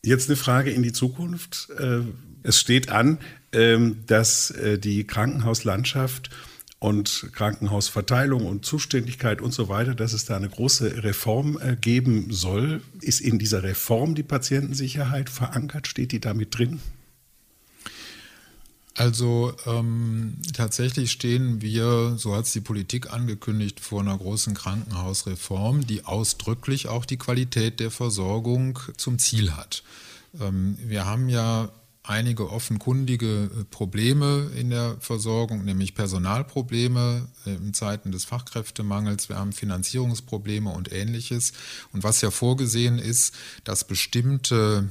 Jetzt 0.03 0.29
eine 0.29 0.35
Frage 0.35 0.69
in 0.69 0.83
die 0.83 0.93
Zukunft. 0.93 1.69
Äh, 1.79 2.01
es 2.43 2.59
steht 2.59 2.89
an, 2.89 3.17
ähm, 3.51 4.03
dass 4.05 4.51
äh, 4.51 4.77
die 4.77 5.07
Krankenhauslandschaft 5.07 6.29
und 6.77 7.29
Krankenhausverteilung 7.33 8.45
und 8.45 8.63
Zuständigkeit 8.63 9.41
und 9.41 9.51
so 9.51 9.67
weiter, 9.69 9.95
dass 9.95 10.13
es 10.13 10.25
da 10.25 10.35
eine 10.35 10.49
große 10.49 11.03
Reform 11.03 11.57
äh, 11.59 11.75
geben 11.75 12.27
soll. 12.31 12.83
Ist 13.01 13.21
in 13.21 13.39
dieser 13.39 13.63
Reform 13.63 14.13
die 14.13 14.21
Patientensicherheit 14.21 15.31
verankert? 15.31 15.87
Steht 15.87 16.11
die 16.11 16.19
damit 16.19 16.55
drin? 16.55 16.79
Also 18.95 19.53
ähm, 19.65 20.37
tatsächlich 20.53 21.11
stehen 21.11 21.61
wir, 21.61 22.15
so 22.17 22.33
hat 22.33 22.45
es 22.45 22.53
die 22.53 22.61
Politik 22.61 23.11
angekündigt, 23.11 23.81
vor 23.81 23.99
einer 23.99 24.17
großen 24.17 24.53
Krankenhausreform, 24.53 25.85
die 25.85 26.05
ausdrücklich 26.05 26.87
auch 26.87 27.03
die 27.03 27.17
Qualität 27.17 27.81
der 27.81 27.91
Versorgung 27.91 28.79
zum 28.95 29.19
Ziel 29.19 29.51
hat. 29.51 29.83
Ähm, 30.39 30.77
wir 30.81 31.05
haben 31.05 31.27
ja 31.27 31.69
einige 32.03 32.49
offenkundige 32.49 33.43
äh, 33.43 33.63
Probleme 33.69 34.49
in 34.55 34.69
der 34.69 34.95
Versorgung, 35.01 35.65
nämlich 35.65 35.93
Personalprobleme 35.93 37.27
äh, 37.45 37.55
in 37.55 37.73
Zeiten 37.73 38.13
des 38.13 38.23
Fachkräftemangels. 38.23 39.27
Wir 39.27 39.37
haben 39.37 39.51
Finanzierungsprobleme 39.51 40.69
und 40.69 40.93
ähnliches. 40.93 41.51
Und 41.91 42.03
was 42.03 42.21
ja 42.21 42.31
vorgesehen 42.31 42.97
ist, 42.97 43.33
dass 43.65 43.85
bestimmte 43.85 44.89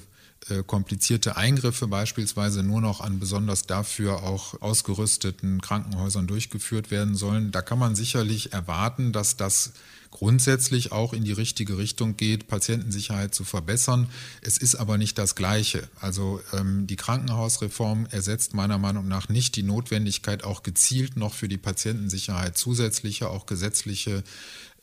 komplizierte 0.67 1.37
Eingriffe 1.37 1.87
beispielsweise 1.87 2.63
nur 2.63 2.81
noch 2.81 3.01
an 3.01 3.19
besonders 3.19 3.67
dafür 3.67 4.23
auch 4.23 4.61
ausgerüsteten 4.61 5.61
Krankenhäusern 5.61 6.27
durchgeführt 6.27 6.91
werden 6.91 7.15
sollen. 7.15 7.51
Da 7.51 7.63
kann 7.63 7.79
man 7.79 7.95
sicherlich 7.95 8.53
erwarten, 8.53 9.13
dass 9.13 9.37
das 9.37 9.73
grundsätzlich 10.11 10.93
auch 10.93 11.13
in 11.13 11.25
die 11.25 11.33
richtige 11.33 11.77
Richtung 11.77 12.17
geht, 12.17 12.47
Patientensicherheit 12.47 13.35
zu 13.35 13.43
verbessern. 13.43 14.09
Es 14.43 14.59
ist 14.59 14.77
aber 14.77 14.97
nicht 14.97 15.19
das 15.19 15.35
Gleiche. 15.35 15.89
Also 16.01 16.41
ähm, 16.53 16.87
die 16.87 16.97
Krankenhausreform 16.97 18.07
ersetzt 18.11 18.55
meiner 18.55 18.79
Meinung 18.79 19.09
nach 19.09 19.29
nicht 19.29 19.57
die 19.57 19.65
Notwendigkeit, 19.65 20.45
auch 20.45 20.63
gezielt 20.63 21.17
noch 21.17 21.35
für 21.35 21.49
die 21.49 21.59
Patientensicherheit 21.59 22.57
zusätzliche, 22.57 23.29
auch 23.29 23.47
gesetzliche 23.47 24.23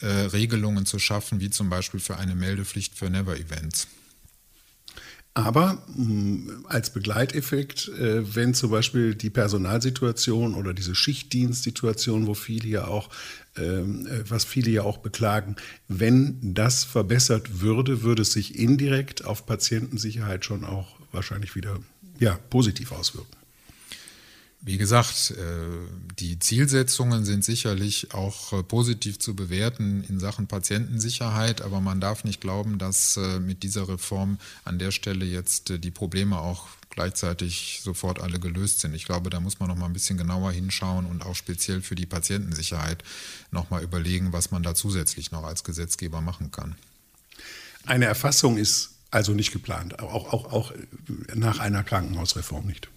äh, 0.01 0.07
Regelungen 0.07 0.85
zu 0.85 0.99
schaffen, 0.99 1.39
wie 1.39 1.49
zum 1.49 1.69
Beispiel 1.69 2.01
für 2.01 2.17
eine 2.17 2.35
Meldepflicht 2.35 2.97
für 2.97 3.09
Never-Events. 3.09 3.87
Aber 5.33 5.81
mh, 5.95 6.05
mm, 6.05 6.65
als 6.67 6.91
Begleiteffekt, 6.91 7.87
äh, 7.87 8.35
wenn 8.35 8.53
zum 8.53 8.71
Beispiel 8.71 9.15
die 9.15 9.29
Personalsituation 9.29 10.55
oder 10.55 10.73
diese 10.73 10.93
Schichtdienstsituation, 10.93 12.27
wo 12.27 12.33
viele 12.33 12.67
ja 12.67 12.87
auch, 12.87 13.09
ähm, 13.55 14.07
äh, 14.07 14.29
was 14.29 14.43
viele 14.43 14.71
ja 14.71 14.83
auch 14.83 14.97
beklagen, 14.97 15.55
wenn 15.87 16.53
das 16.53 16.83
verbessert 16.83 17.61
würde, 17.61 18.01
würde 18.01 18.23
es 18.23 18.33
sich 18.33 18.59
indirekt 18.59 19.23
auf 19.23 19.45
Patientensicherheit 19.45 20.43
schon 20.43 20.65
auch 20.65 20.97
wahrscheinlich 21.13 21.55
wieder 21.55 21.79
ja, 22.19 22.37
positiv 22.49 22.91
auswirken. 22.91 23.40
Wie 24.63 24.77
gesagt, 24.77 25.31
äh, 25.31 25.35
die 26.19 26.37
Zielsetzungen 26.37 27.25
sind 27.25 27.43
sicherlich 27.43 28.13
auch 28.13 28.53
äh, 28.53 28.61
positiv 28.61 29.17
zu 29.17 29.35
bewerten 29.35 30.03
in 30.07 30.19
Sachen 30.19 30.45
Patientensicherheit, 30.45 31.63
aber 31.63 31.81
man 31.81 31.99
darf 31.99 32.23
nicht 32.23 32.41
glauben, 32.41 32.77
dass 32.77 33.17
äh, 33.17 33.39
mit 33.39 33.63
dieser 33.63 33.87
Reform 33.87 34.37
an 34.63 34.77
der 34.77 34.91
Stelle 34.91 35.25
jetzt 35.25 35.83
die 35.83 35.89
Probleme 35.89 36.37
auch 36.37 36.67
gleichzeitig 36.91 37.81
sofort 37.83 38.19
alle 38.19 38.39
gelöst 38.39 38.81
sind. 38.81 38.93
Ich 38.93 39.05
glaube, 39.05 39.31
da 39.31 39.39
muss 39.39 39.59
man 39.59 39.67
noch 39.67 39.77
mal 39.77 39.87
ein 39.87 39.93
bisschen 39.93 40.17
genauer 40.17 40.51
hinschauen 40.51 41.07
und 41.07 41.25
auch 41.25 41.35
speziell 41.35 41.81
für 41.81 41.95
die 41.95 42.05
Patientensicherheit 42.05 43.03
noch 43.49 43.71
mal 43.71 43.81
überlegen, 43.81 44.31
was 44.31 44.51
man 44.51 44.61
da 44.61 44.75
zusätzlich 44.75 45.31
noch 45.31 45.43
als 45.43 45.63
Gesetzgeber 45.63 46.21
machen 46.21 46.51
kann. 46.51 46.75
Eine 47.87 48.05
Erfassung 48.05 48.57
ist 48.57 48.91
also 49.09 49.33
nicht 49.33 49.51
geplant, 49.51 49.99
auch, 49.99 50.31
auch, 50.31 50.53
auch 50.53 50.71
nach 51.33 51.57
einer 51.59 51.83
Krankenhausreform 51.83 52.67
nicht. 52.67 52.89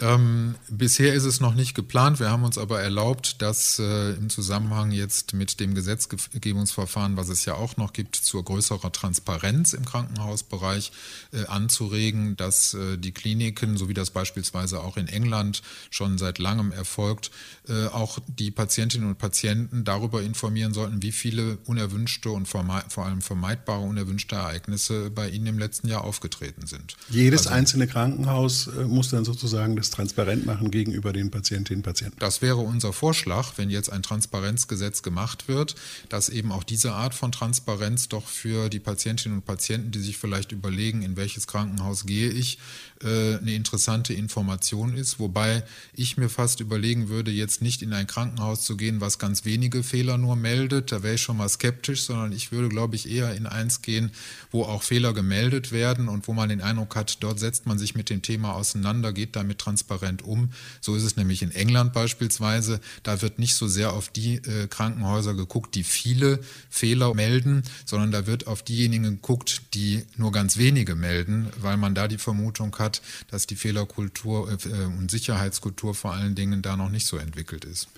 Ähm, 0.00 0.54
bisher 0.68 1.12
ist 1.12 1.24
es 1.24 1.40
noch 1.40 1.54
nicht 1.54 1.74
geplant. 1.74 2.20
Wir 2.20 2.30
haben 2.30 2.44
uns 2.44 2.56
aber 2.56 2.80
erlaubt, 2.80 3.42
das 3.42 3.78
äh, 3.78 4.12
im 4.12 4.30
Zusammenhang 4.30 4.92
jetzt 4.92 5.34
mit 5.34 5.60
dem 5.60 5.74
Gesetzgebungsverfahren, 5.74 7.16
was 7.18 7.28
es 7.28 7.44
ja 7.44 7.54
auch 7.54 7.76
noch 7.76 7.92
gibt, 7.92 8.16
zur 8.16 8.42
größerer 8.44 8.92
Transparenz 8.92 9.74
im 9.74 9.84
Krankenhausbereich 9.84 10.92
äh, 11.32 11.44
anzuregen, 11.46 12.36
dass 12.36 12.72
äh, 12.72 12.96
die 12.96 13.12
Kliniken, 13.12 13.76
so 13.76 13.88
wie 13.88 13.94
das 13.94 14.10
beispielsweise 14.10 14.80
auch 14.80 14.96
in 14.96 15.06
England 15.06 15.62
schon 15.90 16.16
seit 16.16 16.38
langem 16.38 16.72
erfolgt, 16.72 17.30
äh, 17.68 17.86
auch 17.86 18.18
die 18.26 18.50
Patientinnen 18.50 19.06
und 19.06 19.18
Patienten 19.18 19.84
darüber 19.84 20.22
informieren 20.22 20.72
sollten, 20.72 21.02
wie 21.02 21.12
viele 21.12 21.58
unerwünschte 21.66 22.30
und 22.30 22.48
vor 22.48 22.64
allem 23.04 23.20
vermeidbare 23.20 23.82
unerwünschte 23.82 24.36
Ereignisse 24.36 25.10
bei 25.10 25.28
ihnen 25.28 25.46
im 25.46 25.58
letzten 25.58 25.88
Jahr 25.88 26.04
aufgetreten 26.04 26.66
sind. 26.66 26.96
Jedes 27.10 27.46
also, 27.46 27.58
einzelne 27.58 27.86
Krankenhaus 27.86 28.68
äh, 28.68 28.84
muss 28.84 29.10
dann 29.10 29.26
sozusagen 29.26 29.76
das 29.76 29.89
transparent 29.90 30.46
machen 30.46 30.70
gegenüber 30.70 31.12
den 31.12 31.30
Patientinnen 31.30 31.80
und 31.80 31.84
Patienten. 31.84 32.16
Das 32.18 32.42
wäre 32.42 32.58
unser 32.58 32.92
Vorschlag, 32.92 33.52
wenn 33.56 33.70
jetzt 33.70 33.90
ein 33.90 34.02
Transparenzgesetz 34.02 35.02
gemacht 35.02 35.48
wird, 35.48 35.74
dass 36.08 36.28
eben 36.28 36.52
auch 36.52 36.64
diese 36.64 36.92
Art 36.92 37.14
von 37.14 37.32
Transparenz 37.32 38.08
doch 38.08 38.26
für 38.26 38.68
die 38.68 38.80
Patientinnen 38.80 39.38
und 39.38 39.44
Patienten, 39.44 39.90
die 39.90 40.00
sich 40.00 40.18
vielleicht 40.18 40.52
überlegen, 40.52 41.02
in 41.02 41.16
welches 41.16 41.46
Krankenhaus 41.46 42.06
gehe 42.06 42.30
ich, 42.30 42.58
äh, 43.02 43.38
eine 43.38 43.54
interessante 43.54 44.14
Information 44.14 44.96
ist. 44.96 45.18
Wobei 45.18 45.64
ich 45.94 46.16
mir 46.16 46.28
fast 46.28 46.60
überlegen 46.60 47.08
würde, 47.08 47.30
jetzt 47.30 47.62
nicht 47.62 47.82
in 47.82 47.92
ein 47.92 48.06
Krankenhaus 48.06 48.62
zu 48.64 48.76
gehen, 48.76 49.00
was 49.00 49.18
ganz 49.18 49.44
wenige 49.44 49.82
Fehler 49.82 50.18
nur 50.18 50.36
meldet. 50.36 50.92
Da 50.92 51.02
wäre 51.02 51.14
ich 51.14 51.22
schon 51.22 51.36
mal 51.36 51.48
skeptisch, 51.48 52.02
sondern 52.02 52.32
ich 52.32 52.52
würde, 52.52 52.68
glaube 52.68 52.96
ich, 52.96 53.10
eher 53.10 53.34
in 53.34 53.46
eins 53.46 53.82
gehen, 53.82 54.12
wo 54.50 54.64
auch 54.64 54.82
Fehler 54.82 55.12
gemeldet 55.12 55.72
werden 55.72 56.08
und 56.08 56.28
wo 56.28 56.32
man 56.32 56.48
den 56.48 56.60
Eindruck 56.60 56.96
hat, 56.96 57.22
dort 57.22 57.38
setzt 57.38 57.66
man 57.66 57.78
sich 57.78 57.94
mit 57.94 58.10
dem 58.10 58.22
Thema 58.22 58.54
auseinander, 58.54 59.12
geht 59.12 59.36
damit 59.36 59.58
transparent 59.58 59.79
um. 60.22 60.50
So 60.80 60.94
ist 60.94 61.02
es 61.02 61.16
nämlich 61.16 61.42
in 61.42 61.50
England 61.50 61.92
beispielsweise. 61.92 62.80
Da 63.02 63.22
wird 63.22 63.38
nicht 63.38 63.54
so 63.54 63.68
sehr 63.68 63.92
auf 63.92 64.08
die 64.08 64.36
äh, 64.36 64.66
Krankenhäuser 64.68 65.34
geguckt, 65.34 65.74
die 65.74 65.84
viele 65.84 66.40
Fehler 66.68 67.14
melden, 67.14 67.62
sondern 67.84 68.10
da 68.10 68.26
wird 68.26 68.46
auf 68.46 68.62
diejenigen 68.62 69.20
geguckt, 69.20 69.74
die 69.74 70.04
nur 70.16 70.32
ganz 70.32 70.56
wenige 70.56 70.94
melden, 70.94 71.48
weil 71.60 71.76
man 71.76 71.94
da 71.94 72.08
die 72.08 72.18
Vermutung 72.18 72.76
hat, 72.78 73.02
dass 73.30 73.46
die 73.46 73.56
Fehlerkultur 73.56 74.50
äh, 74.50 74.84
und 74.84 75.10
Sicherheitskultur 75.10 75.94
vor 75.94 76.14
allen 76.14 76.34
Dingen 76.34 76.62
da 76.62 76.76
noch 76.76 76.90
nicht 76.90 77.06
so 77.06 77.16
entwickelt 77.16 77.64
ist. 77.64 77.88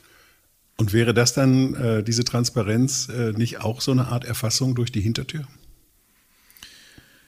Und 0.76 0.92
wäre 0.92 1.14
das 1.14 1.34
dann, 1.34 1.74
äh, 1.74 2.02
diese 2.02 2.24
Transparenz, 2.24 3.08
äh, 3.08 3.32
nicht 3.32 3.60
auch 3.60 3.80
so 3.80 3.92
eine 3.92 4.08
Art 4.08 4.24
Erfassung 4.24 4.74
durch 4.74 4.90
die 4.90 5.00
Hintertür? 5.00 5.46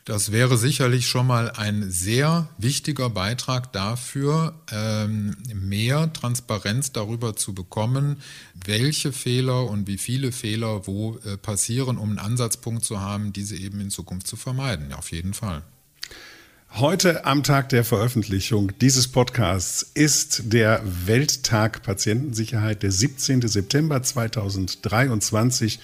Das 0.05 0.33
wäre 0.33 0.59
sicherlich 0.59 1.07
schon 1.07 1.27
mal 1.27 1.51
ein 1.53 1.91
sehr 1.91 2.49
wichtiger 2.59 3.09
Beitrag 3.09 3.73
dafür, 3.73 4.55
ähm, 4.71 5.35
mehr 5.55 6.13
Transparenz 6.13 6.93
darüber 6.93 7.37
zu 7.37 7.55
bekommen, 7.55 8.21
welche 8.67 9.13
Fehler 9.13 9.65
und 9.65 9.87
wie 9.87 9.97
viele 9.97 10.31
Fehler 10.31 10.87
wo 10.87 11.17
äh, 11.25 11.39
passieren, 11.39 11.97
um 11.97 12.11
einen 12.11 12.19
Ansatzpunkt 12.19 12.85
zu 12.85 13.01
haben, 13.01 13.33
diese 13.33 13.57
eben 13.57 13.81
in 13.81 13.89
Zukunft 13.89 14.27
zu 14.27 14.37
vermeiden. 14.37 14.93
Auf 14.93 15.11
jeden 15.11 15.33
Fall. 15.33 15.63
Heute 16.77 17.25
am 17.25 17.45
Tag 17.45 17.69
der 17.69 17.85
Veröffentlichung 17.85 18.73
dieses 18.81 19.07
Podcasts 19.07 19.89
ist 19.95 20.53
der 20.53 20.83
Welttag 21.07 21.85
Patientensicherheit, 21.85 22.83
der 22.83 22.91
17. 22.91 23.47
September 23.47 24.03
2023. 24.03 25.79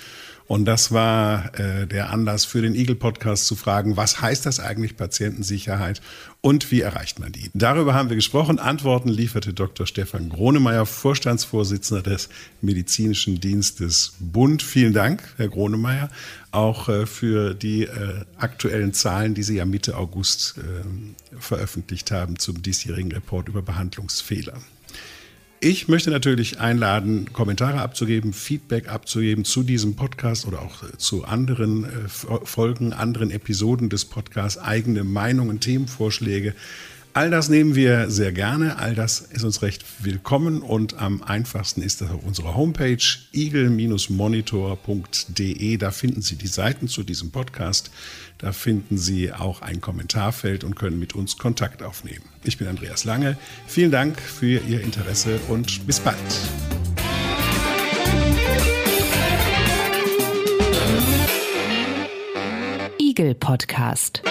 Und 0.48 0.64
das 0.64 0.90
war 0.90 1.56
äh, 1.60 1.86
der 1.86 2.10
Anlass 2.10 2.44
für 2.44 2.60
den 2.60 2.74
Eagle 2.74 2.96
Podcast 2.96 3.46
zu 3.46 3.54
fragen, 3.54 3.96
was 3.96 4.20
heißt 4.20 4.44
das 4.46 4.58
eigentlich 4.58 4.96
Patientensicherheit 4.96 6.00
und 6.40 6.72
wie 6.72 6.80
erreicht 6.80 7.20
man 7.20 7.30
die? 7.30 7.52
Darüber 7.54 7.94
haben 7.94 8.08
wir 8.08 8.16
gesprochen. 8.16 8.58
Antworten 8.58 9.10
lieferte 9.10 9.52
Dr. 9.52 9.86
Stefan 9.86 10.28
Gronemeyer, 10.28 10.86
Vorstandsvorsitzender 10.86 12.02
des 12.02 12.30
Medizinischen 12.62 13.40
Dienstes 13.40 14.14
Bund. 14.18 14.60
Vielen 14.60 14.92
Dank, 14.92 15.22
Herr 15.36 15.48
Gronemeyer, 15.48 16.10
auch 16.52 16.88
äh, 16.88 17.06
für 17.06 17.54
die 17.54 17.84
äh, 17.84 18.24
aktuellen 18.38 18.92
Zahlen, 18.92 19.34
die 19.34 19.42
Sie 19.42 19.56
ja 19.56 19.64
Mitte 19.64 19.96
August 19.96 20.56
äh, 20.58 21.38
veröffentlicht 21.38 22.10
haben 22.10 22.38
zum 22.38 22.62
diesjährigen 22.62 23.12
Report 23.12 23.48
über 23.48 23.62
Behandlungsfehler. 23.62 24.54
Ich 25.62 25.88
möchte 25.88 26.10
natürlich 26.10 26.58
einladen, 26.58 27.34
Kommentare 27.34 27.82
abzugeben, 27.82 28.32
Feedback 28.32 28.88
abzugeben 28.88 29.44
zu 29.44 29.62
diesem 29.62 29.94
Podcast 29.94 30.46
oder 30.46 30.62
auch 30.62 30.82
zu 30.96 31.26
anderen 31.26 31.86
Folgen, 32.08 32.94
anderen 32.94 33.30
Episoden 33.30 33.90
des 33.90 34.06
Podcasts, 34.06 34.58
eigene 34.58 35.04
Meinungen, 35.04 35.60
Themenvorschläge. 35.60 36.54
All 37.12 37.28
das 37.28 37.48
nehmen 37.48 37.74
wir 37.74 38.08
sehr 38.08 38.30
gerne, 38.30 38.78
all 38.78 38.94
das 38.94 39.20
ist 39.20 39.42
uns 39.42 39.62
recht 39.62 39.84
willkommen 39.98 40.62
und 40.62 40.98
am 40.98 41.24
einfachsten 41.24 41.82
ist 41.82 42.00
das 42.00 42.08
auf 42.10 42.24
unserer 42.24 42.54
Homepage 42.54 43.02
eagle-monitor.de. 43.32 45.76
Da 45.76 45.90
finden 45.90 46.22
Sie 46.22 46.36
die 46.36 46.46
Seiten 46.46 46.86
zu 46.86 47.02
diesem 47.02 47.32
Podcast, 47.32 47.90
da 48.38 48.52
finden 48.52 48.96
Sie 48.96 49.32
auch 49.32 49.60
ein 49.60 49.80
Kommentarfeld 49.80 50.62
und 50.62 50.76
können 50.76 51.00
mit 51.00 51.16
uns 51.16 51.36
Kontakt 51.36 51.82
aufnehmen. 51.82 52.22
Ich 52.44 52.58
bin 52.58 52.68
Andreas 52.68 53.02
Lange, 53.02 53.36
vielen 53.66 53.90
Dank 53.90 54.20
für 54.20 54.60
Ihr 54.60 54.80
Interesse 54.80 55.40
und 55.48 55.84
bis 55.88 55.98
bald. 55.98 56.16
Eagle 63.00 63.34
Podcast. 63.34 64.22